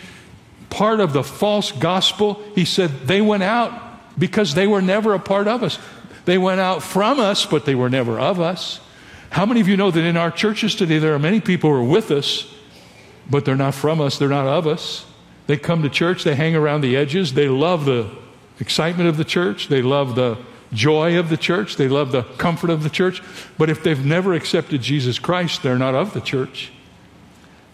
part 0.70 1.00
of 1.00 1.14
the 1.14 1.24
false 1.24 1.72
gospel. 1.72 2.42
He 2.56 2.66
said 2.66 2.90
they 3.06 3.22
went 3.22 3.44
out 3.44 4.18
because 4.18 4.56
they 4.56 4.66
were 4.66 4.82
never 4.82 5.14
a 5.14 5.20
part 5.20 5.48
of 5.48 5.62
us. 5.62 5.78
They 6.26 6.38
went 6.38 6.62
out 6.62 6.84
from 6.84 7.20
us, 7.20 7.46
but 7.46 7.66
they 7.66 7.76
were 7.76 7.90
never 7.90 8.20
of 8.20 8.40
us. 8.40 8.80
How 9.32 9.46
many 9.46 9.62
of 9.62 9.68
you 9.68 9.78
know 9.78 9.92
that 9.92 10.04
in 10.04 10.18
our 10.18 10.32
churches 10.32 10.76
today 10.76 11.00
there 11.00 11.14
are 11.14 11.20
many 11.20 11.42
people 11.42 11.70
who 11.70 11.76
are 11.78 11.84
with 11.84 12.12
us, 12.12 12.54
but 13.30 13.46
they're 13.46 13.56
not 13.56 13.74
from 13.74 14.02
us, 14.02 14.18
they're 14.18 14.30
not 14.30 14.48
of 14.48 14.68
us? 14.68 15.06
They 15.48 15.58
come 15.58 15.84
to 15.84 15.90
church, 15.90 16.24
they 16.24 16.36
hang 16.36 16.56
around 16.56 16.82
the 16.82 16.96
edges, 16.96 17.34
they 17.34 17.50
love 17.50 17.86
the 17.86 18.10
excitement 18.62 19.10
of 19.10 19.18
the 19.18 19.26
church, 19.26 19.68
they 19.68 19.82
love 19.82 20.16
the 20.16 20.38
joy 20.72 21.20
of 21.20 21.30
the 21.30 21.36
church, 21.36 21.76
they 21.76 21.90
love 21.90 22.14
the 22.14 22.24
comfort 22.24 22.70
of 22.70 22.84
the 22.84 22.90
church. 22.90 23.22
But 23.58 23.70
if 23.70 23.84
they've 23.84 24.06
never 24.06 24.34
accepted 24.34 24.82
Jesus 24.82 25.20
Christ, 25.20 25.64
they're 25.64 25.78
not 25.78 25.96
of 25.96 26.14
the 26.14 26.22
church. 26.22 26.72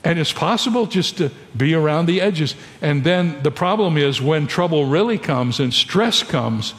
And 0.03 0.17
it's 0.17 0.33
possible 0.33 0.85
just 0.85 1.17
to 1.17 1.29
be 1.55 1.73
around 1.73 2.05
the 2.05 2.21
edges. 2.21 2.55
And 2.81 3.03
then 3.03 3.43
the 3.43 3.51
problem 3.51 3.97
is 3.97 4.21
when 4.21 4.47
trouble 4.47 4.85
really 4.85 5.17
comes 5.17 5.59
and 5.59 5.73
stress 5.73 6.23
comes, 6.23 6.73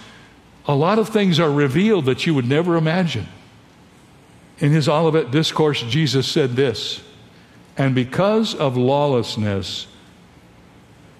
a 0.66 0.74
lot 0.74 0.98
of 0.98 1.10
things 1.10 1.38
are 1.38 1.50
revealed 1.50 2.06
that 2.06 2.26
you 2.26 2.34
would 2.34 2.48
never 2.48 2.76
imagine. 2.76 3.26
In 4.58 4.72
his 4.72 4.88
Olivet 4.88 5.30
Discourse, 5.30 5.82
Jesus 5.82 6.26
said 6.26 6.56
this 6.56 7.00
And 7.76 7.94
because 7.94 8.54
of 8.54 8.76
lawlessness, 8.76 9.86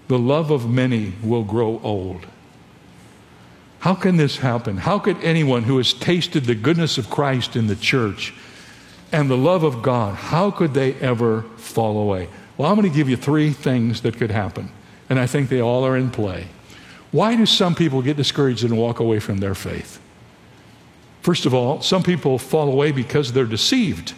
the 0.09 0.19
love 0.19 0.51
of 0.51 0.69
many 0.69 1.13
will 1.23 1.45
grow 1.45 1.81
old. 1.83 2.27
How 3.81 3.95
can 3.95 4.17
this 4.17 4.39
happen? 4.39 4.77
How 4.77 4.99
could 4.99 5.23
anyone 5.23 5.63
who 5.63 5.77
has 5.77 5.93
tasted 5.93 6.45
the 6.45 6.55
goodness 6.55 6.99
of 6.99 7.11
Christ 7.11 7.55
in 7.55 7.69
the 7.69 7.77
church 7.77 8.35
and 9.13 9.31
the 9.31 9.37
love 9.37 9.63
of 9.63 9.83
God, 9.83 10.15
how 10.15 10.51
could 10.51 10.75
they 10.75 10.95
ever 10.95 11.43
fall 11.57 11.99
away? 11.99 12.29
Well, 12.57 12.69
I'm 12.69 12.77
going 12.77 12.91
to 12.91 12.95
give 12.95 13.09
you 13.09 13.17
three 13.17 13.53
things 13.53 14.03
that 14.03 14.17
could 14.17 14.31
happen, 14.31 14.71
and 15.09 15.19
I 15.19 15.27
think 15.27 15.49
they 15.49 15.61
all 15.61 15.85
are 15.85 15.97
in 15.97 16.11
play. 16.11 16.49
Why 17.11 17.37
do 17.37 17.47
some 17.47 17.75
people 17.75 18.03
get 18.03 18.17
discouraged 18.17 18.65
and 18.65 18.77
walk 18.77 19.01
away 19.01 19.19
from 19.21 19.39
their 19.39 19.55
faith? 19.55 20.01
First 21.23 21.47
of 21.47 21.55
all, 21.55 21.81
some 21.81 22.03
people 22.03 22.39
fall 22.39 22.71
away 22.71 22.93
because 22.93 23.33
they're 23.33 23.45
deceived. 23.45 24.15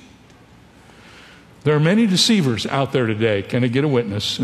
There 1.62 1.76
are 1.76 1.80
many 1.80 2.06
deceivers 2.06 2.66
out 2.66 2.92
there 2.92 3.06
today. 3.06 3.42
Can 3.42 3.62
I 3.62 3.68
get 3.68 3.84
a 3.84 3.88
witness? 3.88 4.40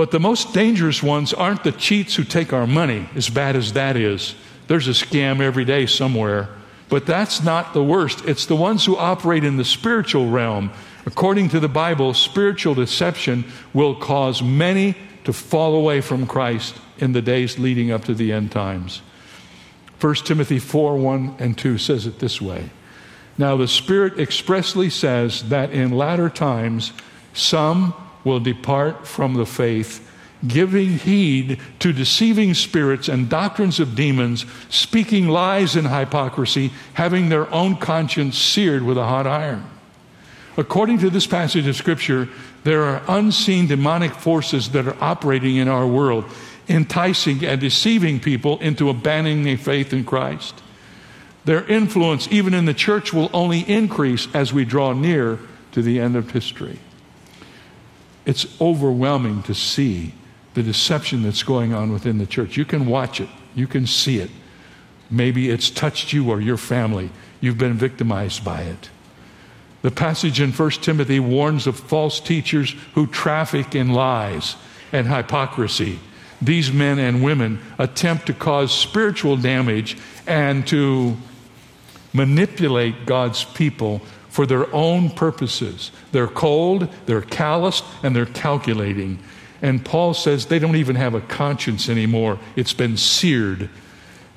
But 0.00 0.12
the 0.12 0.18
most 0.18 0.54
dangerous 0.54 1.02
ones 1.02 1.34
aren't 1.34 1.62
the 1.62 1.72
cheats 1.72 2.14
who 2.14 2.24
take 2.24 2.54
our 2.54 2.66
money, 2.66 3.06
as 3.14 3.28
bad 3.28 3.54
as 3.54 3.74
that 3.74 3.98
is. 3.98 4.34
There's 4.66 4.88
a 4.88 4.92
scam 4.92 5.42
every 5.42 5.66
day 5.66 5.84
somewhere. 5.84 6.48
But 6.88 7.04
that's 7.04 7.42
not 7.42 7.74
the 7.74 7.84
worst. 7.84 8.24
It's 8.24 8.46
the 8.46 8.56
ones 8.56 8.86
who 8.86 8.96
operate 8.96 9.44
in 9.44 9.58
the 9.58 9.64
spiritual 9.66 10.30
realm. 10.30 10.70
According 11.04 11.50
to 11.50 11.60
the 11.60 11.68
Bible, 11.68 12.14
spiritual 12.14 12.74
deception 12.74 13.44
will 13.74 13.94
cause 13.94 14.42
many 14.42 14.96
to 15.24 15.34
fall 15.34 15.74
away 15.74 16.00
from 16.00 16.26
Christ 16.26 16.76
in 16.96 17.12
the 17.12 17.20
days 17.20 17.58
leading 17.58 17.92
up 17.92 18.06
to 18.06 18.14
the 18.14 18.32
end 18.32 18.52
times. 18.52 19.02
1 20.00 20.14
Timothy 20.14 20.60
4 20.60 20.96
1 20.96 21.36
and 21.38 21.58
2 21.58 21.76
says 21.76 22.06
it 22.06 22.20
this 22.20 22.40
way 22.40 22.70
Now 23.36 23.58
the 23.58 23.68
Spirit 23.68 24.18
expressly 24.18 24.88
says 24.88 25.50
that 25.50 25.72
in 25.72 25.90
latter 25.90 26.30
times 26.30 26.94
some 27.34 27.92
will 28.24 28.40
depart 28.40 29.06
from 29.06 29.34
the 29.34 29.46
faith, 29.46 30.06
giving 30.46 30.98
heed 30.98 31.58
to 31.78 31.92
deceiving 31.92 32.54
spirits 32.54 33.08
and 33.08 33.28
doctrines 33.28 33.80
of 33.80 33.94
demons, 33.94 34.46
speaking 34.68 35.28
lies 35.28 35.76
and 35.76 35.88
hypocrisy, 35.88 36.70
having 36.94 37.28
their 37.28 37.52
own 37.52 37.76
conscience 37.76 38.38
seared 38.38 38.82
with 38.82 38.96
a 38.96 39.04
hot 39.04 39.26
iron. 39.26 39.64
According 40.56 40.98
to 40.98 41.10
this 41.10 41.26
passage 41.26 41.66
of 41.66 41.76
Scripture, 41.76 42.28
there 42.64 42.82
are 42.82 43.02
unseen 43.08 43.66
demonic 43.66 44.12
forces 44.12 44.70
that 44.70 44.86
are 44.86 44.96
operating 45.02 45.56
in 45.56 45.68
our 45.68 45.86
world, 45.86 46.24
enticing 46.68 47.44
and 47.44 47.60
deceiving 47.60 48.20
people 48.20 48.58
into 48.60 48.90
abandoning 48.90 49.44
their 49.44 49.56
faith 49.56 49.92
in 49.92 50.04
Christ. 50.04 50.54
Their 51.44 51.64
influence, 51.64 52.28
even 52.30 52.52
in 52.52 52.66
the 52.66 52.74
church, 52.74 53.12
will 53.12 53.30
only 53.32 53.60
increase 53.60 54.28
as 54.34 54.52
we 54.52 54.64
draw 54.64 54.92
near 54.92 55.38
to 55.72 55.82
the 55.82 55.98
end 55.98 56.16
of 56.16 56.30
history. 56.30 56.78
It's 58.30 58.46
overwhelming 58.60 59.42
to 59.42 59.54
see 59.56 60.14
the 60.54 60.62
deception 60.62 61.24
that's 61.24 61.42
going 61.42 61.74
on 61.74 61.92
within 61.92 62.18
the 62.18 62.26
church. 62.26 62.56
You 62.56 62.64
can 62.64 62.86
watch 62.86 63.20
it, 63.20 63.28
you 63.56 63.66
can 63.66 63.88
see 63.88 64.20
it. 64.20 64.30
Maybe 65.10 65.50
it's 65.50 65.68
touched 65.68 66.12
you 66.12 66.30
or 66.30 66.40
your 66.40 66.56
family. 66.56 67.10
You've 67.40 67.58
been 67.58 67.74
victimized 67.74 68.44
by 68.44 68.60
it. 68.62 68.88
The 69.82 69.90
passage 69.90 70.40
in 70.40 70.52
1 70.52 70.70
Timothy 70.70 71.18
warns 71.18 71.66
of 71.66 71.76
false 71.76 72.20
teachers 72.20 72.76
who 72.94 73.08
traffic 73.08 73.74
in 73.74 73.92
lies 73.92 74.54
and 74.92 75.08
hypocrisy. 75.08 75.98
These 76.40 76.72
men 76.72 77.00
and 77.00 77.24
women 77.24 77.60
attempt 77.80 78.26
to 78.26 78.32
cause 78.32 78.72
spiritual 78.72 79.38
damage 79.38 79.96
and 80.28 80.64
to 80.68 81.16
manipulate 82.12 83.06
God's 83.06 83.42
people 83.42 84.00
for 84.30 84.46
their 84.46 84.72
own 84.72 85.10
purposes. 85.10 85.90
They're 86.12 86.28
cold, 86.28 86.88
they're 87.06 87.20
calloused, 87.20 87.84
and 88.02 88.16
they're 88.16 88.26
calculating. 88.26 89.18
And 89.60 89.84
Paul 89.84 90.14
says 90.14 90.46
they 90.46 90.58
don't 90.58 90.76
even 90.76 90.96
have 90.96 91.14
a 91.14 91.20
conscience 91.20 91.88
anymore, 91.88 92.38
it's 92.56 92.72
been 92.72 92.96
seared. 92.96 93.68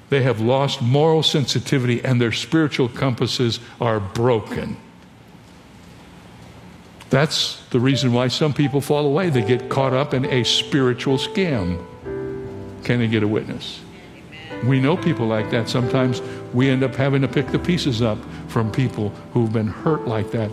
They 0.10 0.24
have 0.24 0.42
lost 0.42 0.82
moral 0.82 1.24
sensitivity, 1.24 2.04
and 2.04 2.20
their 2.20 2.32
spiritual 2.32 2.90
compasses 2.90 3.60
are 3.80 4.00
broken. 4.00 4.78
That's 7.10 7.64
the 7.70 7.80
reason 7.80 8.12
why 8.14 8.28
some 8.28 8.54
people 8.54 8.82
fall 8.82 9.06
away. 9.06 9.30
They 9.30 9.44
get 9.44 9.70
caught 9.70 9.94
up 9.94 10.14
in 10.14 10.26
a 10.26 10.44
spiritual 10.44 11.18
scam. 11.18 11.84
Can 12.84 13.00
they 13.00 13.08
get 13.08 13.24
a 13.24 13.28
witness? 13.28 13.82
We 14.64 14.80
know 14.80 14.98
people 14.98 15.28
like 15.28 15.52
that. 15.52 15.70
Sometimes 15.70 16.22
we 16.54 16.70
end 16.70 16.84
up 16.84 16.96
having 16.96 17.22
to 17.22 17.28
pick 17.28 17.48
the 17.48 17.60
pieces 17.60 18.02
up 18.02 18.18
from 18.48 18.72
people 18.72 19.10
who've 19.34 19.52
been 19.52 19.68
hurt 19.68 20.08
like 20.08 20.32
that. 20.32 20.52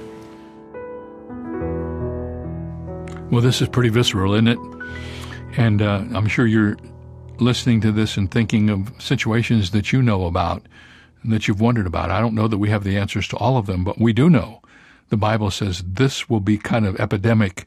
Well, 3.31 3.41
this 3.41 3.63
is 3.63 3.69
pretty 3.69 3.91
visceral, 3.91 4.35
isn't 4.35 4.49
it? 4.49 4.59
And 5.57 5.83
uh, 5.83 6.05
I'm 6.15 6.27
sure 6.27 6.47
you're 6.47 6.77
listening 7.39 7.81
to 7.83 7.93
this 7.93 8.17
and 8.17 8.31
thinking 8.31 8.71
of 8.71 8.93
situations 8.99 9.71
that 9.71 9.93
you 9.93 10.03
know 10.03 10.27
about 10.27 10.63
and 11.23 11.33
that 11.33 11.47
you've 11.47 11.61
wondered 11.61 11.87
about. 11.87 12.11
I 12.11 12.21
don't 12.21 12.35
know 12.35 12.49
that 12.49 12.59
we 12.59 12.71
have 12.71 12.85
the 12.85 12.97
answers 12.97 13.29
to 13.29 13.37
all 13.37 13.57
of 13.57 13.67
them, 13.67 13.85
but 13.85 14.01
we 14.01 14.13
do 14.13 14.29
know. 14.29 14.63
The 15.11 15.17
Bible 15.17 15.51
says 15.51 15.83
this 15.87 16.29
will 16.29 16.41
be 16.41 16.57
kind 16.57 16.87
of 16.87 16.99
epidemic 16.99 17.67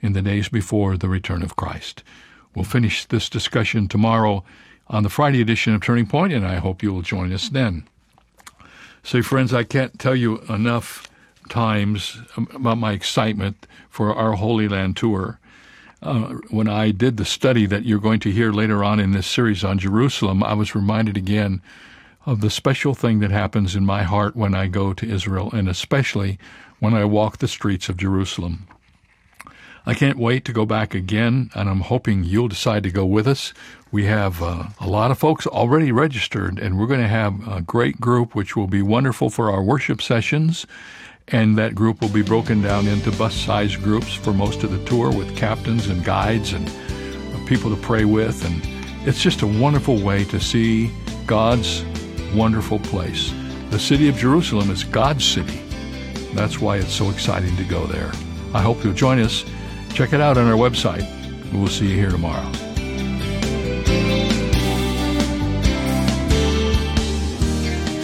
in 0.00 0.12
the 0.12 0.22
days 0.22 0.48
before 0.48 0.96
the 0.96 1.08
return 1.08 1.42
of 1.42 1.56
Christ. 1.56 2.02
We'll 2.54 2.64
finish 2.64 3.04
this 3.04 3.28
discussion 3.28 3.88
tomorrow 3.88 4.44
on 4.88 5.02
the 5.02 5.10
Friday 5.10 5.40
edition 5.40 5.74
of 5.74 5.82
Turning 5.82 6.06
Point, 6.06 6.32
and 6.32 6.46
I 6.46 6.56
hope 6.56 6.82
you 6.82 6.92
will 6.92 7.02
join 7.02 7.32
us 7.32 7.48
then. 7.48 7.86
Say, 9.02 9.22
friends, 9.22 9.54
I 9.54 9.64
can't 9.64 9.98
tell 9.98 10.16
you 10.16 10.38
enough 10.48 11.08
times 11.48 12.18
about 12.36 12.78
my 12.78 12.92
excitement 12.92 13.66
for 13.88 14.14
our 14.14 14.32
Holy 14.34 14.68
Land 14.68 14.96
tour. 14.96 15.38
Uh, 16.00 16.34
when 16.50 16.68
I 16.68 16.90
did 16.90 17.16
the 17.16 17.24
study 17.24 17.66
that 17.66 17.84
you're 17.84 17.98
going 17.98 18.20
to 18.20 18.30
hear 18.30 18.52
later 18.52 18.84
on 18.84 19.00
in 19.00 19.12
this 19.12 19.26
series 19.26 19.64
on 19.64 19.78
Jerusalem, 19.78 20.42
I 20.42 20.54
was 20.54 20.74
reminded 20.74 21.16
again 21.16 21.60
of 22.26 22.40
the 22.40 22.50
special 22.50 22.94
thing 22.94 23.20
that 23.20 23.30
happens 23.30 23.74
in 23.74 23.84
my 23.84 24.02
heart 24.02 24.36
when 24.36 24.54
I 24.54 24.68
go 24.68 24.92
to 24.92 25.10
Israel, 25.10 25.50
and 25.52 25.68
especially 25.68 26.38
when 26.78 26.94
I 26.94 27.04
walk 27.04 27.38
the 27.38 27.48
streets 27.48 27.88
of 27.88 27.96
Jerusalem. 27.96 28.68
I 29.88 29.94
can't 29.94 30.18
wait 30.18 30.44
to 30.44 30.52
go 30.52 30.66
back 30.66 30.94
again, 30.94 31.50
and 31.54 31.66
I'm 31.66 31.80
hoping 31.80 32.22
you'll 32.22 32.48
decide 32.48 32.82
to 32.82 32.90
go 32.90 33.06
with 33.06 33.26
us. 33.26 33.54
We 33.90 34.04
have 34.04 34.42
uh, 34.42 34.64
a 34.82 34.86
lot 34.86 35.10
of 35.10 35.18
folks 35.18 35.46
already 35.46 35.92
registered, 35.92 36.58
and 36.58 36.78
we're 36.78 36.86
going 36.86 37.00
to 37.00 37.08
have 37.08 37.48
a 37.48 37.62
great 37.62 37.98
group, 37.98 38.34
which 38.34 38.54
will 38.54 38.66
be 38.66 38.82
wonderful 38.82 39.30
for 39.30 39.50
our 39.50 39.62
worship 39.62 40.02
sessions. 40.02 40.66
And 41.28 41.56
that 41.56 41.74
group 41.74 42.02
will 42.02 42.10
be 42.10 42.20
broken 42.20 42.60
down 42.60 42.86
into 42.86 43.10
bus 43.12 43.34
sized 43.34 43.82
groups 43.82 44.12
for 44.12 44.34
most 44.34 44.62
of 44.62 44.72
the 44.72 44.84
tour 44.84 45.10
with 45.10 45.34
captains 45.38 45.86
and 45.86 46.04
guides 46.04 46.52
and 46.52 46.70
people 47.46 47.74
to 47.74 47.80
pray 47.80 48.04
with. 48.04 48.44
And 48.44 48.60
it's 49.08 49.22
just 49.22 49.40
a 49.40 49.46
wonderful 49.46 49.98
way 50.02 50.24
to 50.24 50.38
see 50.38 50.92
God's 51.26 51.82
wonderful 52.34 52.78
place. 52.78 53.32
The 53.70 53.78
city 53.78 54.10
of 54.10 54.16
Jerusalem 54.16 54.70
is 54.70 54.84
God's 54.84 55.24
city. 55.24 55.62
That's 56.34 56.60
why 56.60 56.76
it's 56.76 56.92
so 56.92 57.08
exciting 57.08 57.56
to 57.56 57.64
go 57.64 57.86
there. 57.86 58.12
I 58.52 58.60
hope 58.60 58.84
you'll 58.84 58.92
join 58.92 59.18
us. 59.18 59.46
Check 59.94 60.12
it 60.12 60.20
out 60.20 60.38
on 60.38 60.46
our 60.46 60.56
website. 60.56 61.06
We'll 61.52 61.68
see 61.68 61.88
you 61.88 61.96
here 61.96 62.10
tomorrow. 62.10 62.50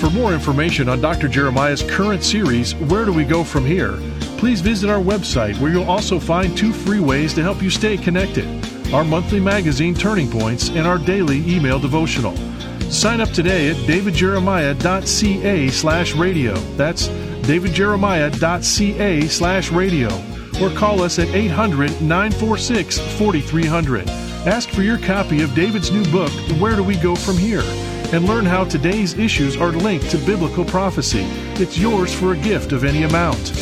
For 0.01 0.11
more 0.11 0.35
information 0.35 0.89
on 0.89 1.01
Dr. 1.01 1.29
Jeremiah's 1.29 1.83
current 1.83 2.23
series, 2.23 2.75
Where 2.75 3.05
Do 3.05 3.13
We 3.13 3.25
Go 3.25 3.43
From 3.43 3.65
Here? 3.65 3.99
Please 4.39 4.61
visit 4.61 4.91
our 4.91 5.01
website 5.01 5.59
where 5.61 5.71
you'll 5.71 5.89
also 5.89 6.19
find 6.19 6.57
two 6.57 6.73
free 6.73 7.01
ways 7.01 7.33
to 7.35 7.43
help 7.43 7.63
you 7.63 7.71
stay 7.71 7.97
connected 7.97 8.45
our 8.93 9.05
monthly 9.05 9.41
magazine 9.41 9.95
Turning 9.95 10.31
Points 10.31 10.69
and 10.69 10.87
our 10.87 10.99
daily 10.99 11.39
email 11.51 11.81
devotional. 11.81 12.37
Sign 12.91 13.21
up 13.21 13.31
today 13.31 13.71
at 13.71 13.77
davidjeremiah.ca 13.89 15.69
slash 15.69 16.15
radio. 16.15 16.55
That's 16.77 17.09
davidjeremiah.ca 17.09 19.29
slash 19.29 19.73
radio. 19.73 20.34
Or 20.63 20.71
call 20.71 21.03
us 21.03 21.19
at 21.19 21.29
800 21.29 22.01
946 22.01 22.99
4300. 23.19 24.09
Ask 24.47 24.69
for 24.71 24.83
your 24.83 24.99
copy 24.99 25.43
of 25.43 25.55
David's 25.55 25.91
new 25.91 26.05
book, 26.13 26.31
Where 26.61 26.77
Do 26.77 26.83
We 26.83 26.97
Go 26.97 27.15
From 27.15 27.37
Here? 27.37 27.65
and 28.13 28.27
learn 28.27 28.45
how 28.45 28.65
today's 28.65 29.15
issues 29.15 29.57
are 29.57 29.73
linked 29.73 30.09
to 30.11 30.19
biblical 30.19 30.65
prophecy. 30.65 31.25
It's 31.55 31.77
yours 31.77 32.15
for 32.15 32.33
a 32.33 32.37
gift 32.37 32.71
of 32.73 32.85
any 32.85 33.03
amount. 33.03 33.53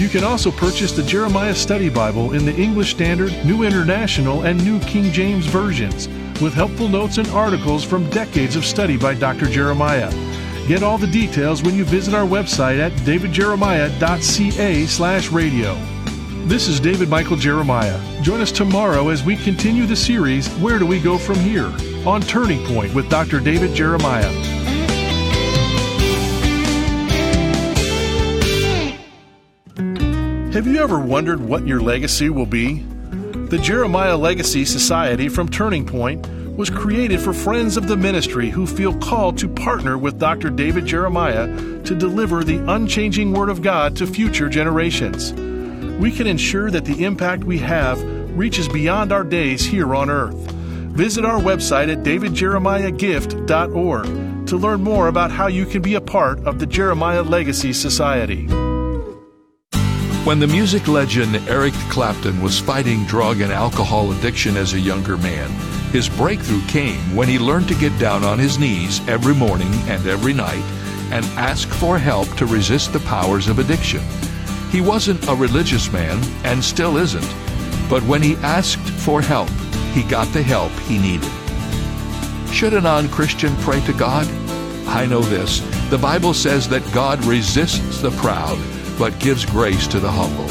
You 0.00 0.08
can 0.08 0.24
also 0.24 0.50
purchase 0.50 0.92
the 0.92 1.02
Jeremiah 1.02 1.54
Study 1.54 1.90
Bible 1.90 2.32
in 2.32 2.44
the 2.44 2.56
English 2.56 2.90
Standard, 2.90 3.32
New 3.44 3.62
International, 3.62 4.42
and 4.42 4.64
New 4.64 4.80
King 4.80 5.12
James 5.12 5.46
versions, 5.46 6.08
with 6.40 6.54
helpful 6.54 6.88
notes 6.88 7.18
and 7.18 7.28
articles 7.28 7.84
from 7.84 8.08
decades 8.10 8.56
of 8.56 8.64
study 8.64 8.96
by 8.96 9.14
Dr. 9.14 9.46
Jeremiah. 9.46 10.10
Get 10.66 10.82
all 10.82 10.98
the 10.98 11.06
details 11.06 11.62
when 11.62 11.74
you 11.74 11.84
visit 11.84 12.14
our 12.14 12.26
website 12.26 12.78
at 12.78 12.92
davidjeremiah.ca 13.02 14.86
slash 14.86 15.30
radio. 15.30 15.99
This 16.48 16.68
is 16.68 16.80
David 16.80 17.08
Michael 17.08 17.36
Jeremiah. 17.36 18.00
Join 18.22 18.40
us 18.40 18.50
tomorrow 18.50 19.10
as 19.10 19.22
we 19.22 19.36
continue 19.36 19.86
the 19.86 19.94
series, 19.94 20.48
Where 20.54 20.78
Do 20.78 20.86
We 20.86 20.98
Go 20.98 21.16
From 21.16 21.36
Here? 21.36 21.70
on 22.06 22.22
Turning 22.22 22.66
Point 22.66 22.94
with 22.94 23.08
Dr. 23.08 23.40
David 23.40 23.74
Jeremiah. 23.74 24.30
Have 30.52 30.66
you 30.66 30.82
ever 30.82 30.98
wondered 30.98 31.40
what 31.40 31.66
your 31.66 31.80
legacy 31.80 32.30
will 32.30 32.46
be? 32.46 32.82
The 33.50 33.58
Jeremiah 33.58 34.16
Legacy 34.16 34.64
Society 34.64 35.28
from 35.28 35.48
Turning 35.48 35.86
Point 35.86 36.26
was 36.56 36.70
created 36.70 37.20
for 37.20 37.32
friends 37.32 37.76
of 37.76 37.86
the 37.86 37.96
ministry 37.96 38.50
who 38.50 38.66
feel 38.66 38.98
called 38.98 39.38
to 39.38 39.48
partner 39.48 39.96
with 39.96 40.18
Dr. 40.18 40.50
David 40.50 40.86
Jeremiah 40.86 41.46
to 41.84 41.94
deliver 41.94 42.42
the 42.42 42.58
unchanging 42.72 43.32
Word 43.32 43.50
of 43.50 43.62
God 43.62 43.94
to 43.96 44.06
future 44.06 44.48
generations. 44.48 45.32
We 46.00 46.10
can 46.10 46.26
ensure 46.26 46.70
that 46.70 46.86
the 46.86 47.04
impact 47.04 47.44
we 47.44 47.58
have 47.58 48.02
reaches 48.34 48.66
beyond 48.68 49.12
our 49.12 49.22
days 49.22 49.62
here 49.62 49.94
on 49.94 50.08
earth. 50.08 50.50
Visit 50.92 51.26
our 51.26 51.38
website 51.38 51.92
at 51.92 52.04
davidjeremiahgift.org 52.04 54.46
to 54.46 54.56
learn 54.56 54.82
more 54.82 55.08
about 55.08 55.30
how 55.30 55.48
you 55.48 55.66
can 55.66 55.82
be 55.82 55.96
a 55.96 56.00
part 56.00 56.38
of 56.46 56.58
the 56.58 56.66
Jeremiah 56.66 57.22
Legacy 57.22 57.74
Society. 57.74 58.46
When 60.24 60.38
the 60.38 60.46
music 60.46 60.88
legend 60.88 61.36
Eric 61.46 61.74
Clapton 61.90 62.40
was 62.40 62.58
fighting 62.58 63.04
drug 63.04 63.42
and 63.42 63.52
alcohol 63.52 64.10
addiction 64.12 64.56
as 64.56 64.72
a 64.72 64.80
younger 64.80 65.18
man, 65.18 65.50
his 65.92 66.08
breakthrough 66.08 66.64
came 66.66 67.14
when 67.14 67.28
he 67.28 67.38
learned 67.38 67.68
to 67.68 67.74
get 67.74 67.98
down 67.98 68.24
on 68.24 68.38
his 68.38 68.58
knees 68.58 69.06
every 69.06 69.34
morning 69.34 69.74
and 69.86 70.06
every 70.06 70.32
night 70.32 70.64
and 71.12 71.26
ask 71.36 71.68
for 71.68 71.98
help 71.98 72.34
to 72.36 72.46
resist 72.46 72.94
the 72.94 73.00
powers 73.00 73.48
of 73.48 73.58
addiction. 73.58 74.00
He 74.70 74.80
wasn't 74.80 75.26
a 75.28 75.34
religious 75.34 75.92
man 75.92 76.22
and 76.44 76.62
still 76.62 76.96
isn't, 76.96 77.28
but 77.88 78.02
when 78.04 78.22
he 78.22 78.36
asked 78.36 78.88
for 78.88 79.20
help, 79.20 79.50
he 79.92 80.04
got 80.04 80.32
the 80.32 80.42
help 80.42 80.70
he 80.88 80.98
needed. 80.98 81.30
Should 82.52 82.74
a 82.74 82.80
non 82.80 83.08
Christian 83.08 83.54
pray 83.56 83.80
to 83.86 83.92
God? 83.92 84.28
I 84.86 85.06
know 85.06 85.20
this. 85.20 85.60
The 85.90 85.98
Bible 85.98 86.34
says 86.34 86.68
that 86.68 86.92
God 86.92 87.24
resists 87.24 88.00
the 88.00 88.12
proud, 88.12 88.58
but 88.96 89.18
gives 89.18 89.44
grace 89.44 89.88
to 89.88 89.98
the 89.98 90.10
humble. 90.10 90.48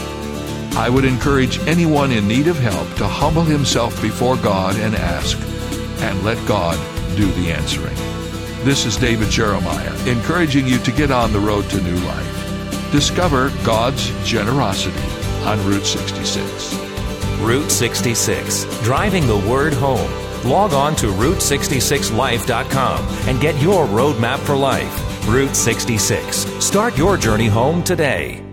I 0.78 0.90
would 0.90 1.06
encourage 1.06 1.60
anyone 1.60 2.12
in 2.12 2.28
need 2.28 2.48
of 2.48 2.58
help 2.58 2.94
to 2.96 3.08
humble 3.08 3.44
himself 3.44 4.02
before 4.02 4.36
God 4.38 4.76
and 4.76 4.96
ask, 4.96 5.38
and 6.02 6.24
let 6.24 6.46
God 6.48 6.78
do 7.16 7.32
the 7.32 7.52
answering. 7.52 7.96
This 8.66 8.86
is 8.86 8.98
David 8.98 9.30
Jeremiah, 9.30 9.96
encouraging 10.08 10.68
you 10.68 10.78
to 10.80 10.92
get 10.92 11.12
on 11.12 11.32
the 11.32 11.40
road 11.40 11.70
to 11.70 11.82
new 11.82 11.98
life. 11.98 12.29
Discover 12.92 13.50
God's 13.64 14.10
generosity 14.28 15.00
on 15.46 15.64
Route 15.68 15.86
66. 15.86 16.74
Route 17.40 17.70
66, 17.72 18.66
driving 18.82 19.28
the 19.28 19.38
word 19.38 19.74
home. 19.74 20.12
Log 20.44 20.74
on 20.74 20.96
to 20.98 21.08
Route66Life.com 21.08 23.06
and 23.28 23.40
get 23.40 23.62
your 23.62 23.86
roadmap 23.86 24.40
for 24.40 24.56
life. 24.56 25.28
Route 25.28 25.56
66. 25.56 26.38
Start 26.64 26.98
your 26.98 27.18
journey 27.18 27.48
home 27.48 27.84
today. 27.84 28.49